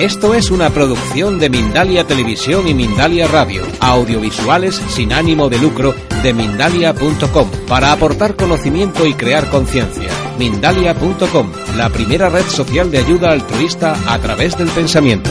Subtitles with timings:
[0.00, 5.94] Esto es una producción de Mindalia Televisión y Mindalia Radio, audiovisuales sin ánimo de lucro
[6.22, 10.08] de mindalia.com, para aportar conocimiento y crear conciencia.
[10.38, 15.28] Mindalia.com, la primera red social de ayuda altruista a través del pensamiento.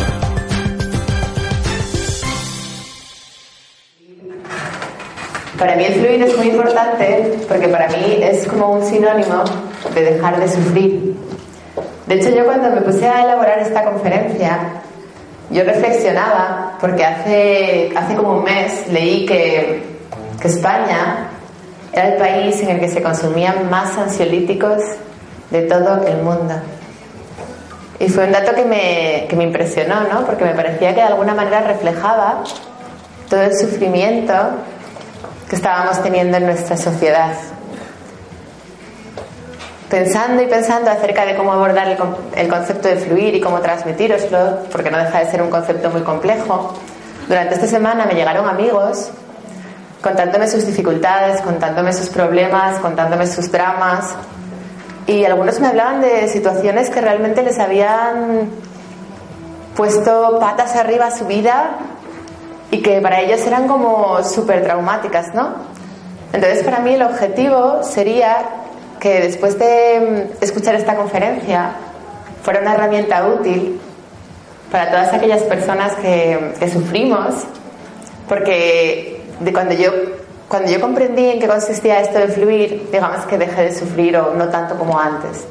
[5.58, 9.44] Para mí el fluir es muy importante porque para mí es como un sinónimo
[9.96, 11.16] de dejar de sufrir.
[12.10, 14.58] De hecho, yo cuando me puse a elaborar esta conferencia,
[15.52, 19.84] yo reflexionaba, porque hace, hace como un mes leí que,
[20.42, 21.30] que España
[21.94, 24.82] era el país en el que se consumían más ansiolíticos
[25.52, 26.56] de todo el mundo.
[28.00, 30.26] Y fue un dato que me, que me impresionó, ¿no?
[30.26, 32.44] Porque me parecía que de alguna manera reflejaba
[33.30, 34.34] todo el sufrimiento
[35.48, 37.34] que estábamos teniendo en nuestra sociedad.
[39.90, 41.98] Pensando y pensando acerca de cómo abordar el,
[42.36, 46.02] el concepto de fluir y cómo transmitiroslo, porque no deja de ser un concepto muy
[46.02, 46.76] complejo,
[47.28, 49.12] durante esta semana me llegaron amigos
[50.02, 54.16] contándome sus dificultades, contándome sus problemas, contándome sus dramas.
[55.08, 58.50] Y algunos me hablaban de situaciones que realmente les habían
[59.76, 61.78] puesto patas arriba a su vida
[62.72, 65.54] y que para ellos eran como súper traumáticas, ¿no?
[66.32, 68.38] Entonces para mí el objetivo sería
[69.00, 71.72] que después de escuchar esta conferencia
[72.44, 73.80] fuera una herramienta útil
[74.72, 77.36] para todas aquellas personas que, que sufrimos,
[78.28, 79.92] porque de cuando yo
[80.50, 84.34] cuando yo comprendí en qué consistía esto de fluir, digamos que dejé de sufrir o
[84.34, 85.46] no tanto como antes.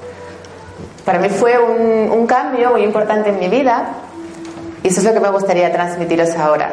[1.05, 3.91] Para mí fue un, un cambio muy importante en mi vida
[4.83, 6.73] y eso es lo que me gustaría transmitiros ahora.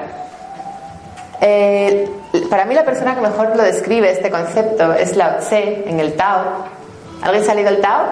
[1.40, 2.10] Eh,
[2.50, 6.14] para mí la persona que mejor lo describe este concepto es Lao Tse en el
[6.16, 6.66] Tao.
[7.22, 8.06] ¿Alguien ha salido el Tao?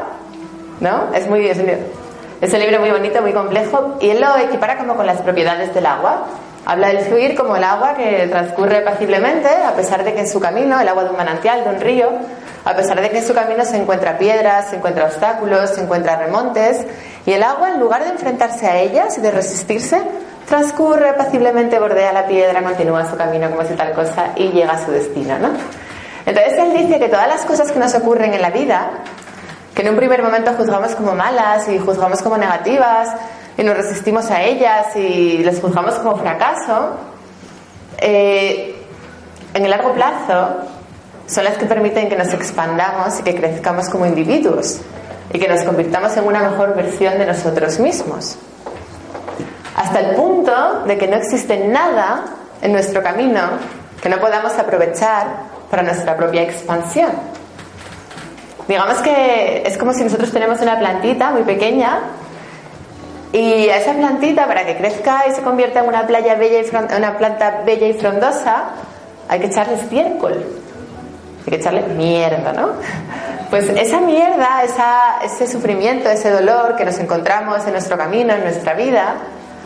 [0.80, 1.14] ¿No?
[1.14, 1.70] Es muy es un,
[2.42, 5.74] es un libro muy bonito, muy complejo y él lo equipara como con las propiedades
[5.74, 6.26] del agua.
[6.66, 10.40] Habla del fluir como el agua que transcurre paciblemente, a pesar de que en su
[10.40, 12.10] camino, el agua de un manantial, de un río,
[12.64, 16.16] a pesar de que en su camino se encuentra piedras, se encuentra obstáculos, se encuentra
[16.16, 16.86] remontes,
[17.26, 20.02] y el agua, en lugar de enfrentarse a ellas y de resistirse,
[20.48, 24.86] transcurre paciblemente, bordea la piedra, continúa su camino como si tal cosa y llega a
[24.86, 25.50] su destino, ¿no?
[26.26, 28.90] Entonces él dice que todas las cosas que nos ocurren en la vida,
[29.76, 33.10] que en un primer momento juzgamos como malas y juzgamos como negativas,
[33.58, 36.96] y nos resistimos a ellas y las juzgamos como fracaso,
[37.98, 38.76] eh,
[39.54, 40.58] en el largo plazo
[41.28, 44.82] son las que permiten que nos expandamos y que crezcamos como individuos
[45.32, 48.38] y que nos convirtamos en una mejor versión de nosotros mismos.
[49.76, 52.26] Hasta el punto de que no existe nada
[52.62, 53.42] en nuestro camino
[54.02, 57.10] que no podamos aprovechar para nuestra propia expansión.
[58.68, 62.00] Digamos que es como si nosotros tenemos una plantita muy pequeña
[63.32, 66.96] y a esa plantita, para que crezca y se convierta en una, playa bella y
[66.96, 68.66] una planta bella y frondosa,
[69.28, 70.46] hay que echarle estiércol.
[71.40, 72.74] Hay que echarle mierda, ¿no?
[73.50, 74.62] Pues esa mierda,
[75.24, 79.16] ese sufrimiento, ese dolor que nos encontramos en nuestro camino, en nuestra vida,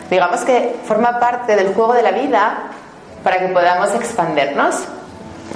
[0.08, 2.70] digamos que forma parte del juego de la vida
[3.22, 4.88] para que podamos expandernos.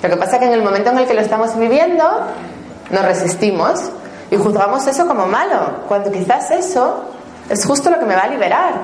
[0.03, 2.05] Lo que pasa es que en el momento en el que lo estamos viviendo,
[2.91, 3.81] nos resistimos
[4.31, 7.05] y juzgamos eso como malo, cuando quizás eso
[7.49, 8.75] es justo lo que me va a liberar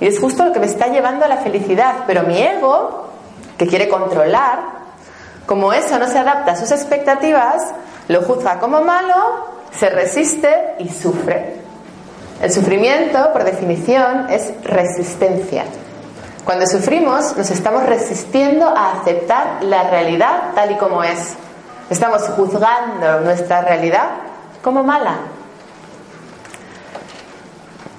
[0.00, 2.04] y es justo lo que me está llevando a la felicidad.
[2.06, 3.08] Pero mi ego,
[3.58, 4.60] que quiere controlar,
[5.44, 7.62] como eso no se adapta a sus expectativas,
[8.08, 9.14] lo juzga como malo,
[9.72, 11.56] se resiste y sufre.
[12.40, 15.64] El sufrimiento, por definición, es resistencia.
[16.44, 21.34] Cuando sufrimos, nos estamos resistiendo a aceptar la realidad tal y como es.
[21.90, 24.08] Estamos juzgando nuestra realidad
[24.62, 25.18] como mala,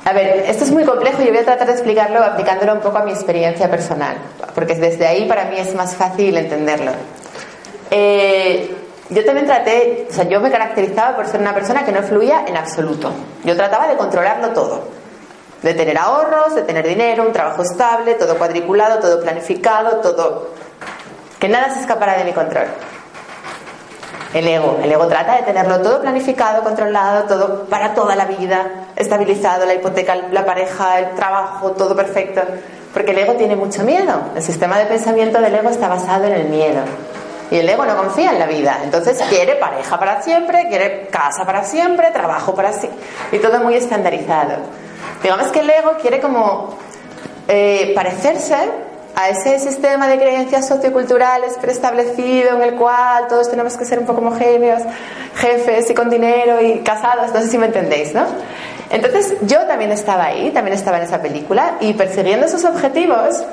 [0.03, 2.79] a ver, esto es muy complejo y yo voy a tratar de explicarlo aplicándolo un
[2.79, 4.17] poco a mi experiencia personal,
[4.55, 6.91] porque desde ahí para mí es más fácil entenderlo.
[7.91, 8.75] Eh,
[9.09, 12.45] yo también traté, o sea, yo me caracterizaba por ser una persona que no fluía
[12.47, 13.11] en absoluto.
[13.43, 14.85] Yo trataba de controlarlo todo,
[15.61, 20.49] de tener ahorros, de tener dinero, un trabajo estable, todo cuadriculado, todo planificado, todo...
[21.39, 22.65] que nada se escapara de mi control.
[24.33, 24.79] El ego.
[24.81, 29.73] El ego trata de tenerlo todo planificado, controlado, todo para toda la vida, estabilizado, la
[29.73, 32.41] hipoteca, la pareja, el trabajo, todo perfecto.
[32.93, 34.21] Porque el ego tiene mucho miedo.
[34.35, 36.81] El sistema de pensamiento del ego está basado en el miedo.
[37.51, 38.79] Y el ego no confía en la vida.
[38.83, 42.99] Entonces quiere pareja para siempre, quiere casa para siempre, trabajo para siempre.
[43.33, 44.55] Y todo muy estandarizado.
[45.23, 46.77] Digamos que el ego quiere como
[47.47, 48.55] eh, parecerse
[49.15, 54.05] a ese sistema de creencias socioculturales preestablecido en el cual todos tenemos que ser un
[54.05, 54.81] poco homogéneos,
[55.35, 58.25] jefes y con dinero y casados, no sé si me entendéis, ¿no?
[58.89, 63.43] Entonces yo también estaba ahí, también estaba en esa película y persiguiendo esos objetivos,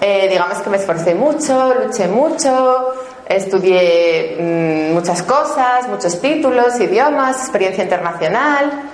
[0.00, 2.94] eh, digamos que me esforcé mucho, luché mucho,
[3.26, 8.93] estudié mm, muchas cosas, muchos títulos, idiomas, experiencia internacional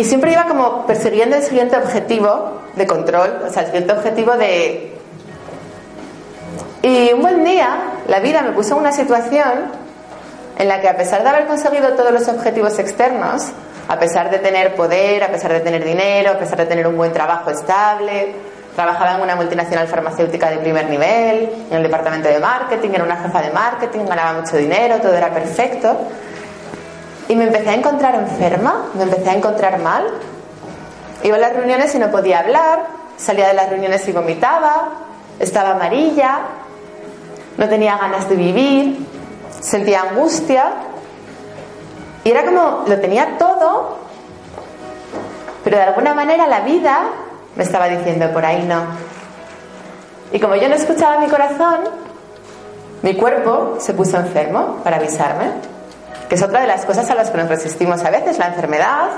[0.00, 4.32] y siempre iba como persiguiendo el siguiente objetivo de control, o sea, el siguiente objetivo
[4.32, 4.96] de...
[6.80, 9.70] Y un buen día la vida me puso en una situación
[10.58, 13.48] en la que a pesar de haber conseguido todos los objetivos externos,
[13.88, 16.96] a pesar de tener poder, a pesar de tener dinero, a pesar de tener un
[16.96, 18.34] buen trabajo estable,
[18.74, 23.18] trabajaba en una multinacional farmacéutica de primer nivel, en el departamento de marketing, era una
[23.18, 25.94] jefa de marketing, ganaba mucho dinero, todo era perfecto.
[27.30, 30.04] Y me empecé a encontrar enferma, me empecé a encontrar mal.
[31.22, 34.88] Iba a las reuniones y no podía hablar, salía de las reuniones y vomitaba,
[35.38, 36.40] estaba amarilla,
[37.56, 39.06] no tenía ganas de vivir,
[39.60, 40.72] sentía angustia.
[42.24, 43.98] Y era como, lo tenía todo,
[45.62, 47.02] pero de alguna manera la vida
[47.54, 48.82] me estaba diciendo, por ahí no.
[50.32, 51.82] Y como yo no escuchaba mi corazón,
[53.02, 55.78] mi cuerpo se puso enfermo para avisarme
[56.30, 58.38] que es otra de las cosas a las que nos resistimos a veces.
[58.38, 59.08] La enfermedad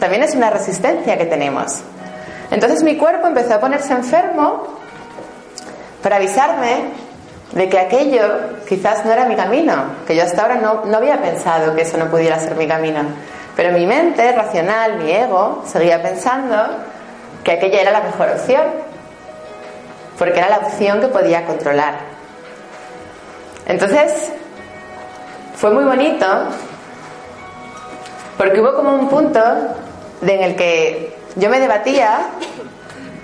[0.00, 1.82] también es una resistencia que tenemos.
[2.50, 4.66] Entonces mi cuerpo empezó a ponerse enfermo
[6.02, 6.84] para avisarme
[7.52, 11.20] de que aquello quizás no era mi camino, que yo hasta ahora no, no había
[11.20, 13.02] pensado que eso no pudiera ser mi camino.
[13.54, 16.56] Pero mi mente racional, mi ego, seguía pensando
[17.44, 18.64] que aquella era la mejor opción,
[20.18, 21.96] porque era la opción que podía controlar.
[23.66, 24.32] Entonces,
[25.56, 26.26] fue muy bonito
[28.36, 29.40] porque hubo como un punto
[30.20, 32.28] en el que yo me debatía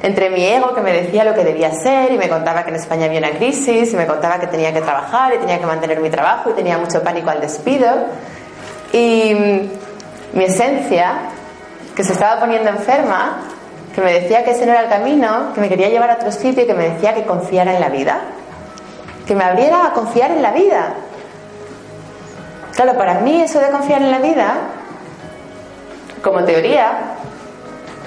[0.03, 2.77] entre mi ego que me decía lo que debía ser y me contaba que en
[2.77, 6.01] España había una crisis y me contaba que tenía que trabajar y tenía que mantener
[6.01, 7.89] mi trabajo y tenía mucho pánico al despido.
[8.93, 9.35] Y
[10.33, 11.29] mi esencia
[11.95, 13.43] que se estaba poniendo enferma
[13.95, 16.33] que me decía que ese no era el camino que me quería llevar a otro
[16.33, 18.21] sitio y que me decía que confiara en la vida.
[19.27, 20.95] Que me abriera a confiar en la vida
[22.75, 24.55] Claro, para mí eso de confiar en la vida,
[26.23, 27.17] como teoría,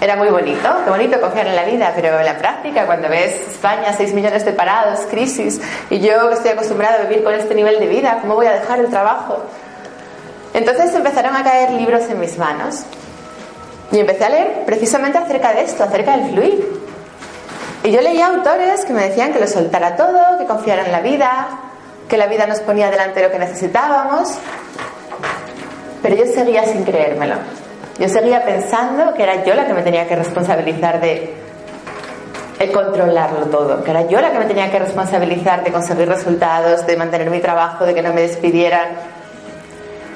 [0.01, 3.47] era muy bonito, qué bonito confiar en la vida, pero en la práctica, cuando ves
[3.47, 7.79] España, 6 millones de parados, crisis, y yo estoy acostumbrado a vivir con este nivel
[7.79, 9.43] de vida, ¿cómo voy a dejar el trabajo?
[10.53, 12.83] Entonces empezaron a caer libros en mis manos
[13.91, 16.85] y empecé a leer precisamente acerca de esto, acerca del fluir.
[17.83, 21.01] Y yo leía autores que me decían que lo soltara todo, que confiara en la
[21.01, 21.47] vida,
[22.07, 24.37] que la vida nos ponía delante de lo que necesitábamos,
[26.01, 27.35] pero yo seguía sin creérmelo.
[27.97, 31.33] Yo seguía pensando que era yo la que me tenía que responsabilizar de,
[32.73, 36.97] controlarlo todo, que era yo la que me tenía que responsabilizar de conseguir resultados, de
[36.97, 38.89] mantener mi trabajo, de que no me despidieran.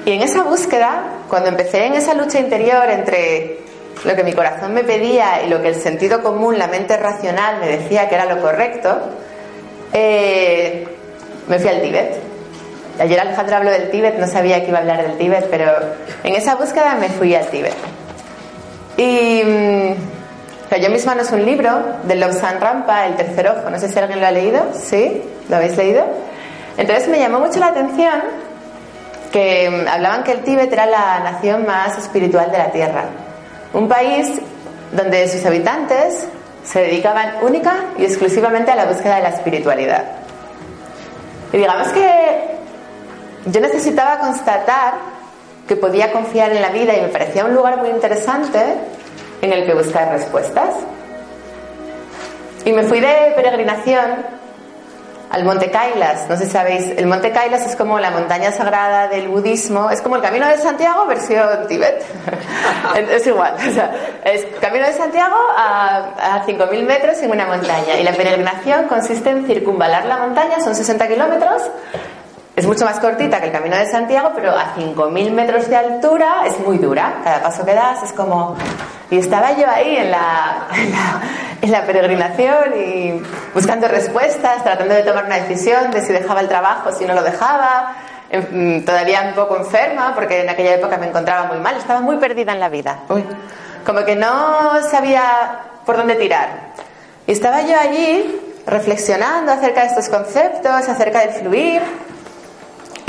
[0.04, 3.60] Y en esa búsqueda, cuando empecé en esa lucha interior entre
[4.04, 7.60] lo que mi corazón me pedía y lo que el sentido común, la mente racional
[7.60, 8.98] me decía que era lo correcto,
[9.92, 10.86] eh,
[11.50, 12.16] me fui al Tíbet.
[13.00, 15.72] Ayer Alejandro habló del Tíbet, no sabía que iba a hablar del Tíbet, pero
[16.22, 17.74] en esa búsqueda me fui al Tíbet.
[18.96, 21.70] Y mm, yo misma no es un libro
[22.04, 25.22] de Lobsang Rampa, El tercer ojo, no sé si alguien lo ha leído, ¿sí?
[25.48, 26.04] ¿Lo habéis leído?
[26.76, 28.20] Entonces me llamó mucho la atención
[29.32, 33.06] que mm, hablaban que el Tíbet era la nación más espiritual de la Tierra.
[33.72, 34.40] Un país
[34.92, 36.28] donde sus habitantes
[36.64, 40.20] se dedicaban única y exclusivamente a la búsqueda de la espiritualidad.
[41.52, 42.56] Y digamos que
[43.46, 44.94] yo necesitaba constatar
[45.66, 48.58] que podía confiar en la vida y me parecía un lugar muy interesante
[49.42, 50.74] en el que buscar respuestas.
[52.64, 54.24] Y me fui de peregrinación
[55.30, 56.28] al Monte Kailas.
[56.28, 60.02] No sé si sabéis, el Monte Kailas es como la montaña sagrada del budismo, es
[60.02, 62.04] como el Camino de Santiago versión Tíbet.
[63.10, 63.94] es igual, o sea,
[64.24, 67.98] es Camino de Santiago a, a 5.000 metros en una montaña.
[67.98, 71.62] Y la peregrinación consiste en circunvalar la montaña, son 60 kilómetros.
[72.56, 76.42] Es mucho más cortita que el Camino de Santiago, pero a 5.000 metros de altura
[76.46, 77.20] es muy dura.
[77.22, 78.56] Cada paso que das es como
[79.10, 81.20] y estaba yo ahí en la, en la,
[81.86, 83.22] peregrinación y
[83.54, 87.22] buscando respuestas, tratando de tomar una decisión de si dejaba el trabajo, si no lo
[87.22, 87.94] dejaba.
[88.32, 92.16] mm, todavía un poco enferma, porque en aquella época me encontraba muy mal, estaba muy
[92.16, 93.00] perdida en la vida.
[93.84, 96.48] Como que no sabía por dónde tirar.
[97.26, 101.82] Y estaba yo allí reflexionando acerca de estos conceptos, acerca del fluir,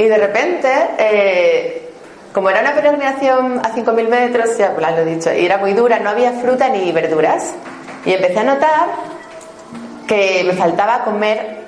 [0.01, 1.91] y de repente, eh,
[2.33, 5.99] como era una peregrinación a 5.000 metros, ya lo he dicho, y era muy dura,
[5.99, 7.53] no había fruta ni verduras.
[8.05, 8.87] Y empecé a notar
[10.07, 11.61] que me faltaba comer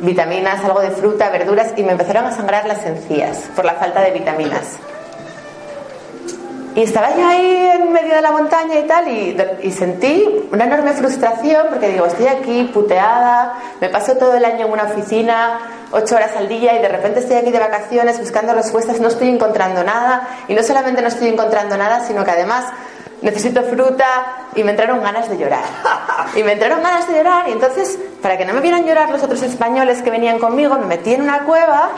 [0.00, 4.00] vitaminas, algo de fruta, verduras, y me empezaron a sangrar las encías por la falta
[4.00, 4.78] de vitaminas.
[6.74, 10.92] Y estaba yo ahí en medio de la montaña y tal, y, sentí una enorme
[10.92, 15.58] frustración porque digo, estoy aquí puteada, me paso todo el año en una oficina,
[15.90, 19.28] ocho horas al día, y de repente estoy aquí de vacaciones buscando respuestas, no estoy
[19.28, 22.66] encontrando nada, y no solamente no estoy encontrando nada, sino que además
[23.22, 24.06] necesito fruta
[24.54, 25.64] y me entraron ganas de llorar.
[26.34, 29.22] Y me entraron ganas de llorar y entonces, para que no me vieran llorar los
[29.22, 31.90] otros españoles que venían conmigo, me metí en una cueva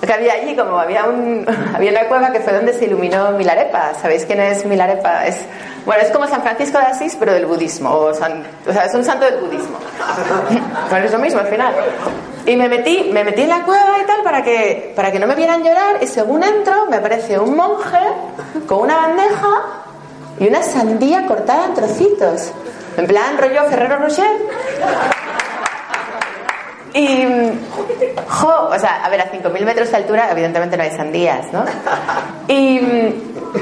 [0.00, 3.94] que había allí, como había, un, había una cueva que fue donde se iluminó Milarepa.
[4.00, 5.26] ¿Sabéis quién es Milarepa?
[5.26, 5.40] Es,
[5.84, 7.90] bueno, es como San Francisco de Asís, pero del budismo.
[7.90, 8.28] O, sea,
[8.84, 9.78] es un santo del budismo.
[10.90, 11.74] Bueno, es lo mismo al final.
[12.46, 15.26] Y me metí, me metí en la cueva y tal para que, para que no
[15.26, 17.98] me vieran llorar y según entro me aparece un monje
[18.66, 19.81] con una bandeja
[20.42, 22.50] y una sandía cortada en trocitos.
[22.96, 24.30] En plan rollo Ferrero Rocher.
[26.94, 27.24] Y,
[28.28, 31.64] jo, o sea, a ver, a 5.000 metros de altura, evidentemente no hay sandías, ¿no?
[32.48, 32.80] Y,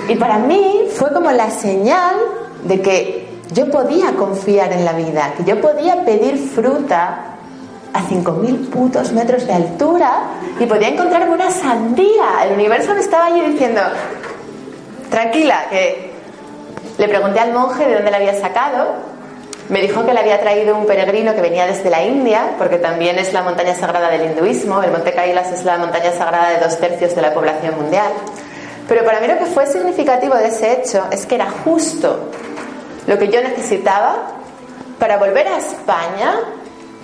[0.08, 2.16] y para mí fue como la señal
[2.64, 7.26] de que yo podía confiar en la vida, que yo podía pedir fruta
[7.92, 10.22] a 5.000 putos metros de altura
[10.58, 12.44] y podía encontrarme una sandía.
[12.44, 13.82] El universo me estaba allí diciendo,
[15.10, 16.09] tranquila, que
[17.00, 18.88] le pregunté al monje de dónde la había sacado.
[19.70, 23.18] Me dijo que le había traído un peregrino que venía desde la India, porque también
[23.18, 24.82] es la montaña sagrada del hinduismo.
[24.82, 28.12] El Monte Kailas es la montaña sagrada de dos tercios de la población mundial.
[28.86, 32.28] Pero para mí lo que fue significativo de ese hecho es que era justo
[33.06, 34.16] lo que yo necesitaba
[34.98, 36.34] para volver a España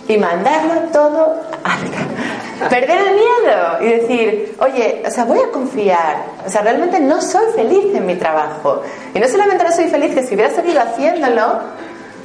[0.09, 6.17] y mandarlo todo a perder el miedo y decir, oye, o sea, voy a confiar,
[6.47, 8.83] o sea, realmente no soy feliz en mi trabajo.
[9.15, 11.61] Y no solamente no soy feliz, que si hubiera seguido haciéndolo,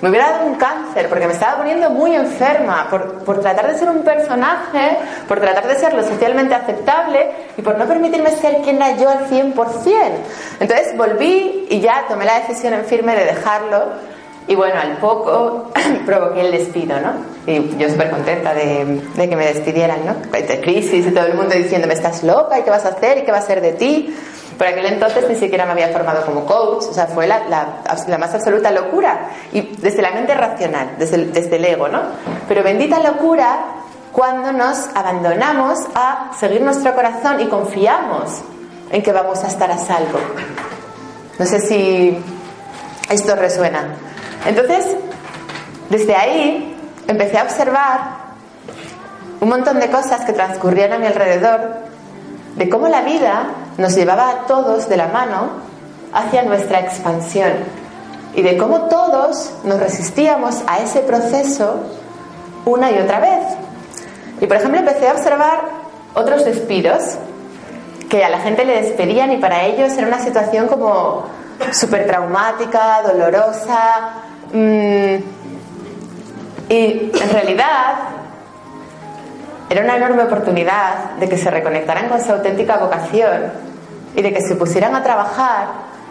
[0.01, 3.77] me hubiera dado un cáncer, porque me estaba poniendo muy enferma por, por, tratar de
[3.77, 4.97] ser un personaje,
[5.27, 9.09] por tratar de ser lo socialmente aceptable y por no permitirme ser quien era yo
[9.09, 9.53] al 100%.
[10.59, 13.89] Entonces volví y ya tomé la decisión en firme de dejarlo
[14.47, 15.71] y bueno, al poco
[16.05, 17.13] provoqué el despido, ¿no?
[17.45, 20.15] Y yo súper contenta de, que me despidieran, ¿no?
[20.31, 23.19] De crisis y todo el mundo diciéndome, estás loca, ¿y qué vas a hacer?
[23.19, 24.15] ¿Y qué va a ser de ti?
[24.57, 28.17] Por aquel entonces ni siquiera me había formado como coach, o sea, fue la, la,
[28.17, 29.29] más absoluta locura.
[29.53, 32.01] Y desde la mente racional, desde el, desde el ego, ¿no?
[32.47, 33.59] Pero bendita locura
[34.11, 38.41] cuando nos abandonamos a seguir nuestro corazón y confiamos
[38.91, 40.19] en que vamos a estar a salvo.
[41.39, 42.17] No sé si
[43.09, 43.95] esto resuena.
[44.45, 44.85] Entonces,
[45.89, 46.75] desde ahí
[47.07, 48.21] empecé a observar
[49.39, 51.61] un montón de cosas que transcurrían a mi alrededor,
[52.55, 53.45] de cómo la vida
[53.77, 55.49] nos llevaba a todos de la mano
[56.13, 57.51] hacia nuestra expansión
[58.35, 61.83] y de cómo todos nos resistíamos a ese proceso
[62.65, 63.43] una y otra vez.
[64.39, 65.61] Y por ejemplo empecé a observar
[66.13, 67.17] otros despidos
[68.09, 71.25] que a la gente le despedían y para ellos era una situación como
[71.71, 74.13] súper traumática, dolorosa,
[74.53, 75.23] y
[76.69, 77.95] en realidad
[79.69, 83.53] era una enorme oportunidad de que se reconectaran con su auténtica vocación
[84.15, 85.67] y de que se pusieran a trabajar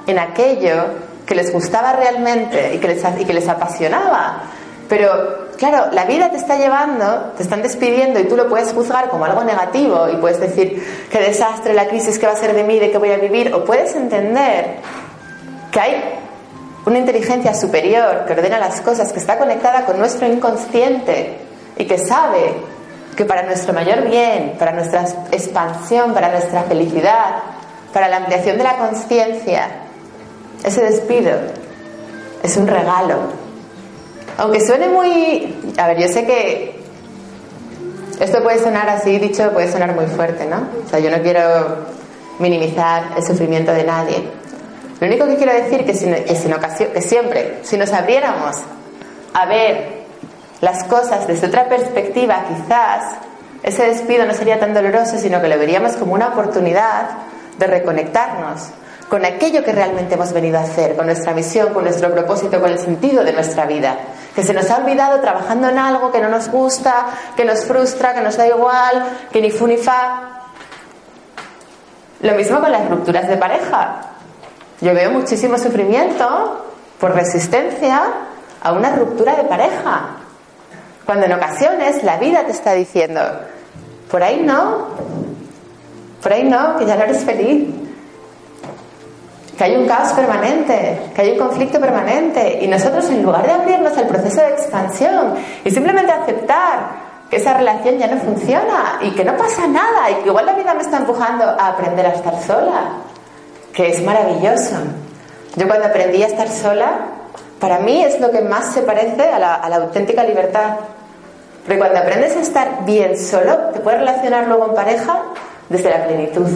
[0.06, 0.86] en aquello
[1.26, 4.44] que les gustaba realmente y que les, que apasionaba.
[4.88, 9.08] Pero claro, la vida te está llevando, te están despidiendo y tú lo puedes juzgar
[9.10, 12.64] como algo negativo y puedes decir qué desastre, la crisis, qué va a ser de
[12.64, 14.76] mí, de qué voy a vivir, o puedes entender
[15.70, 16.19] que hay
[16.86, 21.38] una inteligencia superior que ordena las cosas, que está conectada con nuestro inconsciente
[21.76, 22.54] y que sabe
[23.16, 27.42] que para nuestro mayor bien, para nuestra expansión, para nuestra felicidad,
[27.92, 29.68] para la ampliación de la conciencia,
[30.64, 31.32] ese despido
[32.42, 33.16] es un regalo.
[34.38, 35.74] Aunque suene muy...
[35.76, 36.80] A ver, yo sé que
[38.20, 40.68] esto puede sonar así, dicho, puede sonar muy fuerte, ¿no?
[40.86, 41.40] O sea, yo no quiero
[42.38, 44.39] minimizar el sufrimiento de nadie.
[45.00, 48.56] Lo único que quiero decir que, es ocasión, que siempre, si nos abriéramos
[49.32, 50.00] a ver
[50.60, 53.14] las cosas desde otra perspectiva, quizás
[53.62, 57.08] ese despido no sería tan doloroso, sino que lo veríamos como una oportunidad
[57.58, 58.68] de reconectarnos
[59.08, 62.70] con aquello que realmente hemos venido a hacer, con nuestra misión, con nuestro propósito, con
[62.70, 63.96] el sentido de nuestra vida.
[64.36, 68.14] Que se nos ha olvidado trabajando en algo que no nos gusta, que nos frustra,
[68.14, 69.02] que nos da igual,
[69.32, 70.42] que ni fu ni fa.
[72.20, 74.00] Lo mismo con las rupturas de pareja.
[74.80, 76.64] Yo veo muchísimo sufrimiento
[76.98, 78.02] por resistencia
[78.62, 80.16] a una ruptura de pareja.
[81.04, 83.20] Cuando en ocasiones la vida te está diciendo,
[84.10, 84.88] por ahí no,
[86.22, 87.68] por ahí no, que ya no eres feliz,
[89.58, 92.60] que hay un caos permanente, que hay un conflicto permanente.
[92.62, 97.52] Y nosotros, en lugar de abrirnos al proceso de expansión y simplemente aceptar que esa
[97.54, 100.80] relación ya no funciona y que no pasa nada y que igual la vida me
[100.80, 102.92] está empujando a aprender a estar sola,
[103.72, 104.76] que es maravilloso.
[105.56, 106.92] Yo cuando aprendí a estar sola,
[107.58, 110.76] para mí es lo que más se parece a la, auténtica libertad.
[111.62, 115.22] Porque cuando aprendes a estar bien solo, te puedes relacionar luego en pareja
[115.68, 116.48] desde la plenitud,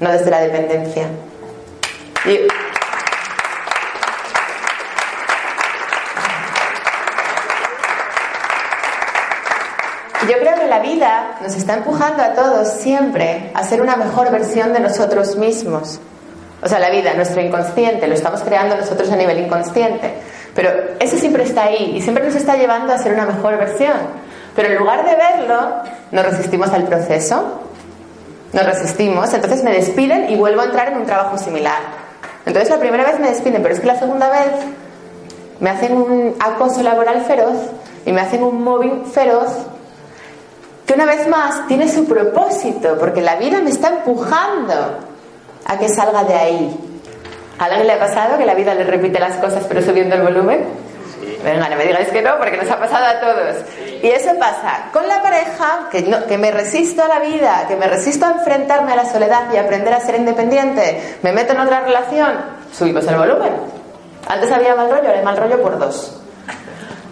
[0.00, 1.06] no desde la dependencia.
[2.26, 2.48] Y,
[10.28, 14.30] yo creo que la vida nos está empujando a todos siempre a ser una mejor
[14.30, 16.00] versión de nosotros mismos.
[16.62, 20.14] O sea, la vida, nuestro inconsciente, lo estamos creando nosotros a nivel inconsciente.
[20.54, 23.96] Pero eso siempre está ahí y siempre nos está llevando a ser una mejor versión.
[24.56, 27.60] Pero en lugar de verlo, nos resistimos al proceso,
[28.52, 31.78] nos resistimos, entonces me despiden y vuelvo a entrar en un trabajo similar.
[32.44, 34.50] Entonces la primera vez me despiden, pero es que la segunda vez
[35.60, 37.56] me hacen un acoso laboral feroz
[38.04, 39.52] y me hacen un mobbing feroz
[40.86, 44.74] que una vez más tiene su propósito, porque la vida me está empujando
[45.68, 46.80] a que salga de ahí.
[47.58, 50.22] ¿A alguien le ha pasado que la vida le repite las cosas pero subiendo el
[50.22, 50.66] volumen?
[51.44, 53.56] Venga, no me digáis que no, porque nos ha pasado a todos.
[54.02, 57.86] Y eso pasa con la pareja, que, que me resisto a la vida, que me
[57.86, 61.80] resisto a enfrentarme a la soledad y aprender a ser independiente, me meto en otra
[61.80, 62.34] relación,
[62.72, 63.52] subimos el volumen.
[64.28, 66.18] Antes había mal rollo, ahora hay mal rollo por dos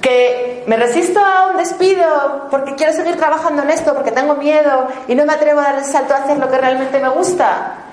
[0.07, 4.87] que me resisto a un despido porque quiero seguir trabajando en esto, porque tengo miedo
[5.09, 7.86] y no me atrevo a dar el salto a hacer lo que realmente me gusta.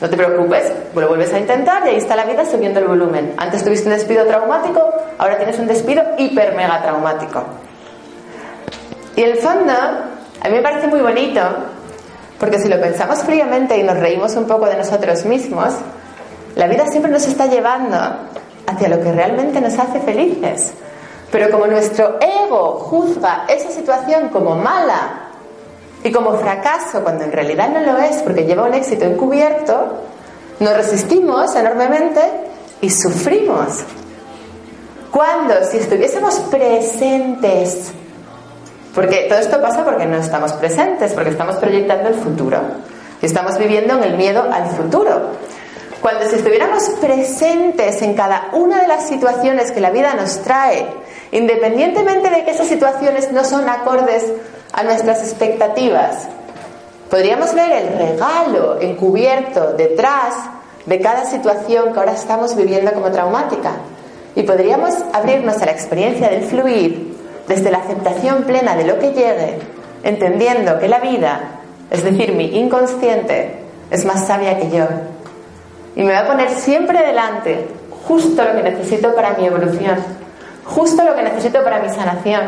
[0.00, 3.32] No te preocupes, lo vuelves a intentar y ahí está la vida subiendo el volumen.
[3.38, 4.82] Antes tuviste un despido traumático,
[5.16, 7.42] ahora tienes un despido hiper mega traumático.
[9.16, 11.40] Y el fondo, a mí me parece muy bonito,
[12.38, 15.72] porque si lo pensamos fríamente y nos reímos un poco de nosotros mismos,
[16.56, 17.96] la vida siempre nos está llevando
[18.66, 20.74] hacia lo que realmente nos hace felices.
[21.32, 25.25] Pero como nuestro ego juzga esa situación como mala
[26.06, 30.02] y como fracaso, cuando en realidad no lo es porque lleva un éxito encubierto,
[30.60, 32.20] nos resistimos enormemente
[32.80, 33.80] y sufrimos.
[35.10, 37.90] Cuando si estuviésemos presentes,
[38.94, 42.60] porque todo esto pasa porque no estamos presentes, porque estamos proyectando el futuro,
[43.20, 45.30] y estamos viviendo en el miedo al futuro.
[46.00, 50.86] Cuando si estuviéramos presentes en cada una de las situaciones que la vida nos trae,
[51.32, 54.24] independientemente de que esas situaciones no son acordes
[54.72, 56.28] a nuestras expectativas,
[57.10, 60.34] podríamos ver el regalo encubierto detrás
[60.86, 63.72] de cada situación que ahora estamos viviendo como traumática.
[64.34, 67.16] Y podríamos abrirnos a la experiencia del fluir
[67.48, 69.58] desde la aceptación plena de lo que llegue,
[70.02, 71.40] entendiendo que la vida,
[71.90, 74.86] es decir, mi inconsciente, es más sabia que yo.
[75.94, 77.66] Y me va a poner siempre delante
[78.06, 79.96] justo lo que necesito para mi evolución
[80.66, 82.42] justo lo que necesito para mi sanación,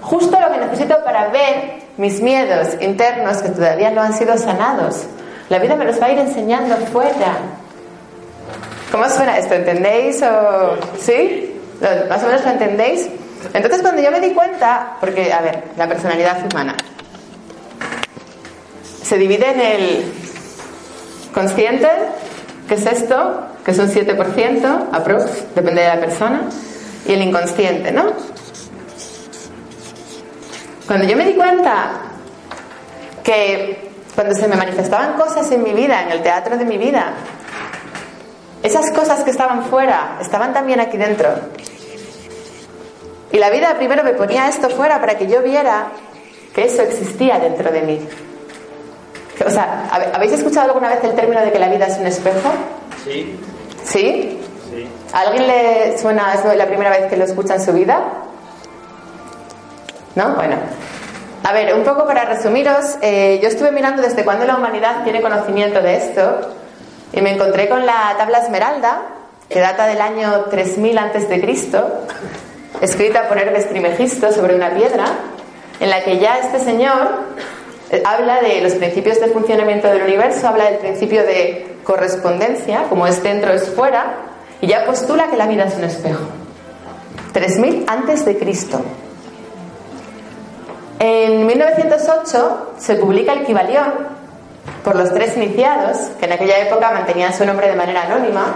[0.00, 5.04] justo lo que necesito para ver mis miedos internos que todavía no han sido sanados.
[5.48, 7.38] La vida me los va a ir enseñando fuera.
[8.90, 9.54] ¿Cómo suena esto?
[9.54, 10.22] ¿Entendéis?
[10.22, 10.76] O...
[10.98, 11.54] ¿Sí?
[12.08, 13.08] ¿Más o menos lo entendéis?
[13.54, 16.74] Entonces cuando yo me di cuenta, porque, a ver, la personalidad humana
[19.02, 20.12] se divide en el
[21.34, 21.88] consciente,
[22.68, 26.42] que es esto, que es un 7%, aprox, depende de la persona,
[27.06, 28.12] y el inconsciente, ¿no?
[30.90, 31.92] Cuando yo me di cuenta
[33.22, 37.12] que cuando se me manifestaban cosas en mi vida, en el teatro de mi vida,
[38.60, 41.28] esas cosas que estaban fuera estaban también aquí dentro.
[43.30, 45.92] Y la vida primero me ponía esto fuera para que yo viera
[46.52, 48.00] que eso existía dentro de mí.
[49.46, 52.50] O sea, ¿habéis escuchado alguna vez el término de que la vida es un espejo?
[53.04, 53.38] Sí.
[53.84, 54.40] ¿Sí?
[55.12, 58.26] ¿A alguien le suena eso la primera vez que lo escucha en su vida?
[60.14, 60.34] ¿No?
[60.34, 60.56] Bueno.
[61.42, 65.22] A ver, un poco para resumiros, eh, yo estuve mirando desde cuándo la humanidad tiene
[65.22, 66.52] conocimiento de esto
[67.12, 69.02] y me encontré con la tabla esmeralda,
[69.48, 71.64] que data del año 3000 a.C.,
[72.82, 75.06] escrita por Hermes Trimegisto sobre una piedra,
[75.80, 77.20] en la que ya este señor
[77.90, 83.06] eh, habla de los principios de funcionamiento del universo, habla del principio de correspondencia, como
[83.06, 84.14] es dentro es fuera,
[84.60, 86.20] y ya postula que la vida es un espejo.
[87.32, 88.82] 3000 antes de Cristo.
[91.50, 94.06] En 1908 se publica el Kibalión,
[94.84, 98.54] por los tres iniciados, que en aquella época mantenían su nombre de manera anónima,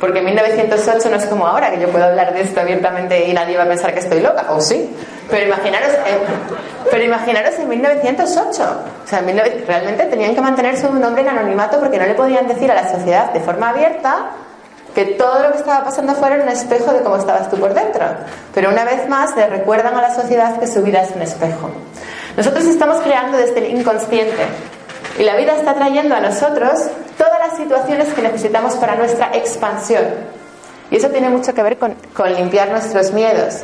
[0.00, 3.32] porque en 1908 no es como ahora, que yo puedo hablar de esto abiertamente y
[3.32, 4.96] nadie va a pensar que estoy loca, o sí.
[5.30, 6.18] Pero imaginaros, en,
[6.90, 8.62] pero imaginaros en 1908.
[9.04, 12.68] O sea, realmente tenían que mantener su nombre en anonimato porque no le podían decir
[12.68, 14.30] a la sociedad de forma abierta
[14.92, 17.74] que todo lo que estaba pasando afuera era un espejo de cómo estabas tú por
[17.74, 18.04] dentro.
[18.52, 21.70] Pero una vez más le recuerdan a la sociedad que su vida es un espejo.
[22.36, 24.46] Nosotros estamos creando desde el inconsciente
[25.18, 26.80] y la vida está trayendo a nosotros
[27.16, 30.04] todas las situaciones que necesitamos para nuestra expansión.
[30.90, 31.96] Y eso tiene mucho que ver con,
[32.36, 33.62] limpiar nuestros miedos.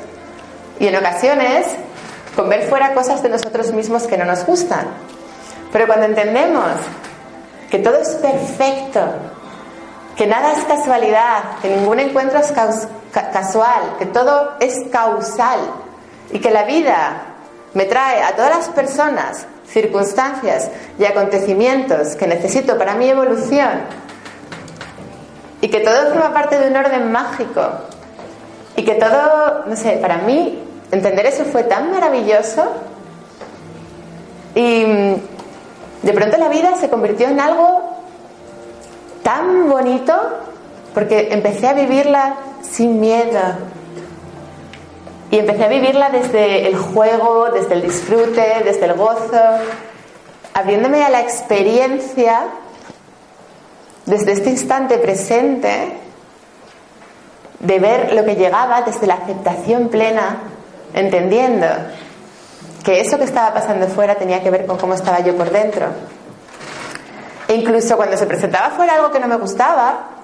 [0.79, 1.67] Y en ocasiones
[2.37, 4.87] con ver fuera cosas de nosotros mismos que no nos gustan.
[5.73, 6.71] Pero cuando entendemos
[7.71, 9.01] que todo es perfecto,
[10.17, 12.53] que nada es casualidad, que ningún encuentro es
[13.13, 15.59] casual, que todo es causal
[16.33, 17.30] y que la vida
[17.75, 23.83] me trae a todas las personas circunstancias y acontecimientos que necesito para mi evolución.
[25.61, 27.63] Y que todo forma parte de un orden mágico.
[28.77, 32.73] Y que todo, no sé, para mí entender eso fue tan maravilloso.
[34.55, 35.15] Y mm,
[36.03, 38.01] de pronto la vida se convirtió en algo
[39.23, 40.15] tan bonito
[40.95, 43.41] porque empecé a vivirla sin miedo,
[45.31, 49.41] y empecé a vivirla desde el juego, desde el disfrute, desde el gozo,
[50.55, 52.47] abriéndome a la experiencia
[54.07, 55.99] desde este instante presente
[57.61, 60.39] de ver lo que llegaba desde la aceptación plena,
[60.95, 61.67] entendiendo
[62.83, 65.87] que eso que estaba pasando fuera tenía que ver con cómo estaba yo por dentro.
[67.47, 70.20] E incluso cuando se presentaba fuera algo que no me gustaba,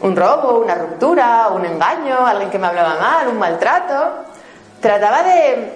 [0.00, 3.94] un robo, una ruptura, un engaño, alguien que me hablaba mal, un maltrato.
[4.80, 5.72] Trataba de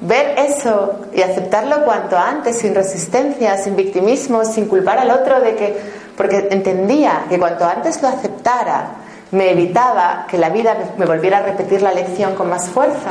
[0.00, 5.56] ver eso y aceptarlo cuanto antes, sin resistencia, sin victimismo, sin culpar al otro de
[5.56, 5.76] que,
[6.16, 8.88] porque entendía que cuanto antes lo aceptara,
[9.30, 13.10] me evitaba que la vida me volviera a repetir la lección con más fuerza.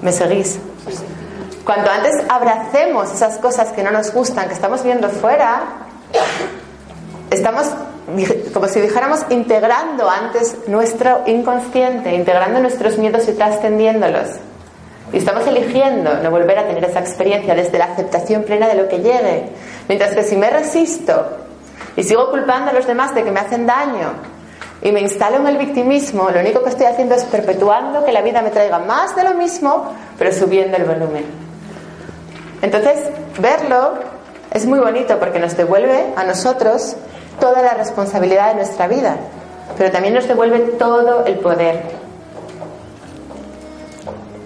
[0.00, 0.58] ¿Me seguís?
[1.64, 5.62] Cuanto antes abracemos esas cosas que no nos gustan, que estamos viendo fuera,
[7.30, 7.66] estamos,
[8.52, 14.28] como si dijéramos, integrando antes nuestro inconsciente, integrando nuestros miedos y trascendiéndolos.
[15.12, 18.88] Y estamos eligiendo no volver a tener esa experiencia desde la aceptación plena de lo
[18.88, 19.48] que llegue.
[19.88, 21.26] Mientras que si me resisto
[21.96, 24.12] y sigo culpando a los demás de que me hacen daño
[24.82, 28.22] y me instalo en el victimismo, lo único que estoy haciendo es perpetuando que la
[28.22, 31.24] vida me traiga más de lo mismo, pero subiendo el volumen.
[32.62, 33.94] Entonces, verlo
[34.52, 36.96] es muy bonito porque nos devuelve a nosotros
[37.40, 39.16] toda la responsabilidad de nuestra vida,
[39.76, 41.82] pero también nos devuelve todo el poder.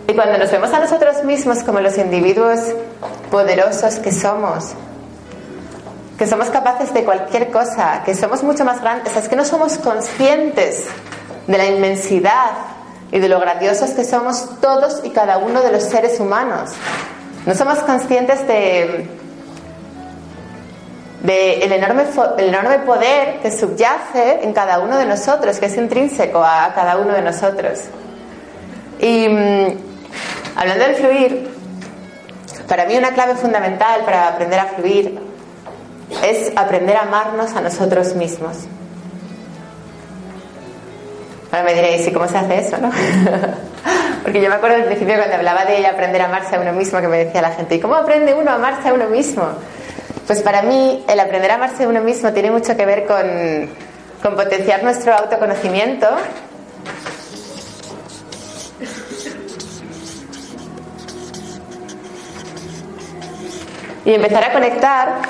[0.06, 2.60] Y cuando nos vemos a nosotros mismos como los individuos
[3.30, 4.72] poderosos que somos,
[6.18, 9.78] que somos capaces de cualquier cosa, que somos mucho más grandes, es que no somos
[9.78, 10.84] conscientes
[11.46, 12.52] de la inmensidad
[13.10, 16.70] y de lo grandiosos que somos todos y cada uno de los seres humanos.
[17.46, 19.08] No somos conscientes de
[21.24, 22.04] del enorme,
[22.36, 26.98] el enorme poder que subyace en cada uno de nosotros, que es intrínseco a, cada
[26.98, 27.80] uno de nosotros.
[29.00, 29.66] Y mm,
[30.54, 31.50] hablando del fluir,
[32.68, 35.18] para mí una clave fundamental para aprender a fluir
[36.22, 38.58] es aprender a amarnos a nosotros mismos.
[41.50, 42.90] Ahora me diréis, ¿y cómo se hace eso, no?
[44.22, 47.00] Porque yo me acuerdo al principio cuando hablaba de aprender a amarse a uno mismo,
[47.00, 49.44] que me decía la gente, ¿y cómo aprende uno a amarse a uno mismo?
[50.26, 53.68] Pues para mí el aprender a amarse uno mismo tiene mucho que ver con,
[54.22, 56.08] con potenciar nuestro autoconocimiento.
[64.06, 65.22] Y empezar a conectar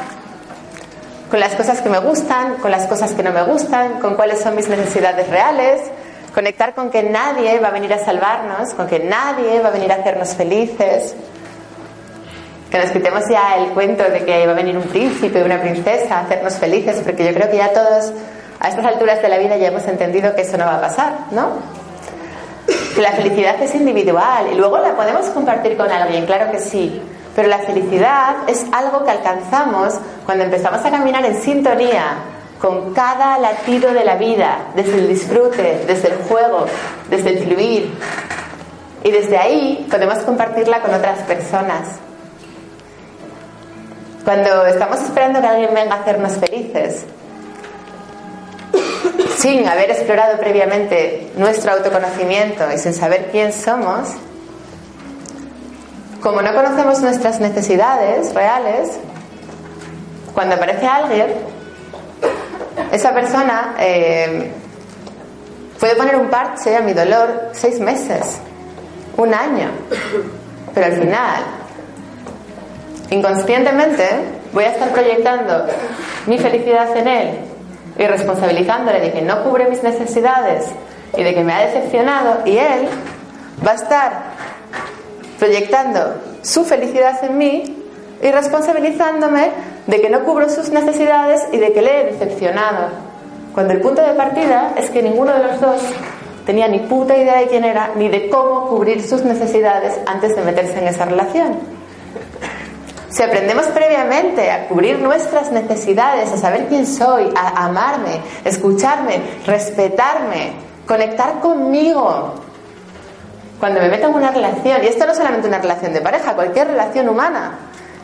[1.28, 4.40] con las cosas que me gustan, con las cosas que no me gustan, con cuáles
[4.40, 5.80] son mis necesidades reales,
[6.32, 9.90] conectar con que nadie va a venir a salvarnos, con que nadie va a venir
[9.90, 11.14] a hacernos felices,
[12.74, 16.18] que nos quitemos ya el cuento de que va a venir un príncipe una princesa
[16.18, 18.12] a hacernos felices, porque yo creo que ya todos
[18.58, 21.12] a estas alturas de la vida ya hemos entendido que eso no va a pasar,
[21.30, 21.50] ¿no?
[22.96, 27.00] Que la felicidad es individual y luego la podemos compartir con alguien, claro que sí,
[27.36, 29.94] pero la felicidad es algo que alcanzamos
[30.26, 32.16] cuando empezamos a caminar en sintonía
[32.60, 36.66] con cada latido de la vida, desde el disfrute, desde el juego,
[37.08, 37.94] desde el fluir.
[39.04, 42.00] Y desde ahí podemos compartirla con otras personas.
[44.24, 47.04] Cuando estamos esperando que alguien venga a hacernos felices,
[49.36, 54.08] sin haber explorado previamente nuestro autoconocimiento y sin saber quién somos,
[56.22, 58.98] como no conocemos nuestras necesidades reales,
[60.32, 61.26] cuando aparece alguien,
[62.90, 64.50] esa persona eh,
[65.78, 68.38] puede poner un parche a mi dolor seis meses,
[69.18, 69.68] un año,
[70.72, 71.44] pero al final,
[73.10, 74.08] inconscientemente,
[74.52, 75.66] voy a estar proyectando
[76.26, 77.28] mi felicidad en él
[77.98, 80.66] y responsabilizándole de que no cubre mis necesidades
[81.16, 82.88] y de que me ha decepcionado y él
[83.66, 84.22] va a estar
[85.38, 87.84] proyectando su felicidad en mí
[88.22, 89.50] y responsabilizándome
[89.86, 92.88] de que no cubro sus necesidades y de que le he decepcionado.
[93.52, 95.82] Cuando el punto de partida es que ninguno de los dos
[96.46, 100.42] tenía ni puta idea de quién era ni de cómo cubrir sus necesidades antes de
[100.42, 101.58] meterse en esa relación.
[103.14, 110.54] Si aprendemos previamente a cubrir nuestras necesidades, a saber quién soy, a amarme, escucharme, respetarme,
[110.84, 112.34] conectar conmigo,
[113.60, 116.34] cuando me meto en una relación, y esto no es solamente una relación de pareja,
[116.34, 117.52] cualquier relación humana,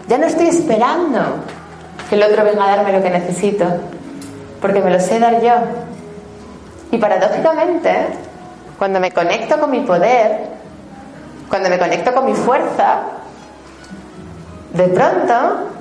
[0.07, 1.42] ya no estoy esperando
[2.09, 3.66] que el otro venga a darme lo que necesito,
[4.61, 5.55] porque me lo sé dar yo.
[6.92, 8.07] Y paradójicamente,
[8.79, 10.38] cuando me conecto con mi poder,
[11.49, 13.03] cuando me conecto con mi fuerza,
[14.72, 15.35] de pronto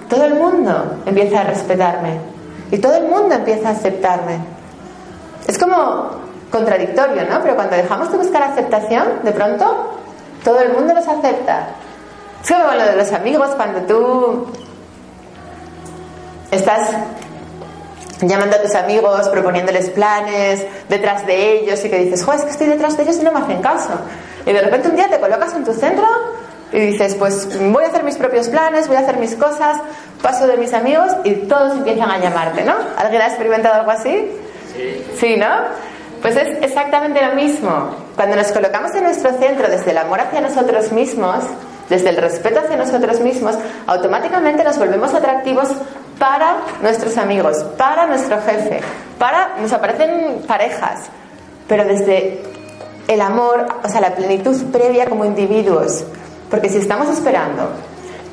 [0.09, 2.19] todo el mundo empieza a respetarme
[2.71, 4.39] y todo el mundo empieza a aceptarme.
[5.47, 6.11] Es como
[6.51, 7.41] contradictorio, ¿no?
[7.41, 9.99] Pero cuando dejamos de buscar aceptación, de pronto
[10.43, 11.67] todo el mundo nos acepta.
[12.43, 14.47] Es como lo de los amigos, cuando tú
[16.51, 16.89] estás
[18.21, 22.51] llamando a tus amigos, proponiéndoles planes, detrás de ellos, y que dices, joder, es que
[22.51, 23.93] estoy detrás de ellos y no me hacen caso.
[24.45, 26.05] Y de repente un día te colocas en tu centro
[26.71, 29.77] y dices, pues voy a hacer mis propios planes, voy a hacer mis cosas,
[30.21, 32.75] paso de mis amigos y todos empiezan a llamarte, ¿no?
[32.97, 34.31] ¿Alguien ha experimentado algo así?
[34.75, 35.05] Sí.
[35.17, 35.47] Sí, ¿no?
[36.21, 37.95] Pues es exactamente lo mismo.
[38.15, 41.45] Cuando nos colocamos en nuestro centro desde el amor hacia nosotros mismos,
[41.89, 43.55] desde el respeto hacia nosotros mismos,
[43.87, 45.69] automáticamente nos volvemos atractivos
[46.19, 48.81] para nuestros amigos, para nuestro jefe,
[49.17, 51.05] para nos aparecen parejas,
[51.67, 52.41] pero desde
[53.07, 56.03] el amor, o sea, la plenitud previa como individuos.
[56.49, 57.71] Porque si estamos esperando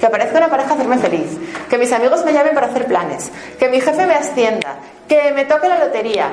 [0.00, 3.30] que aparezca una pareja a hacerme feliz, que mis amigos me llamen para hacer planes,
[3.58, 4.76] que mi jefe me ascienda,
[5.08, 6.32] que me toque la lotería,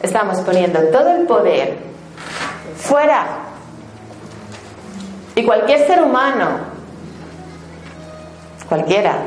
[0.00, 1.76] Estamos poniendo todo el poder
[2.76, 3.26] fuera.
[5.34, 6.60] Y cualquier ser humano,
[8.68, 9.18] cualquiera,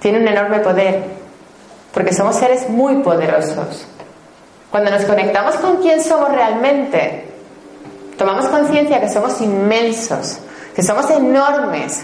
[0.00, 1.04] tiene un enorme poder,
[1.92, 3.86] porque somos seres muy poderosos.
[4.70, 7.28] Cuando nos conectamos con quién somos realmente,
[8.18, 10.38] tomamos conciencia que somos inmensos,
[10.76, 12.02] que somos enormes,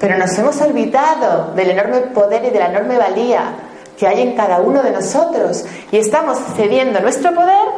[0.00, 3.52] pero nos hemos olvidado del enorme poder y de la enorme valía
[3.98, 7.68] que hay en cada uno de nosotros y estamos cediendo nuestro poder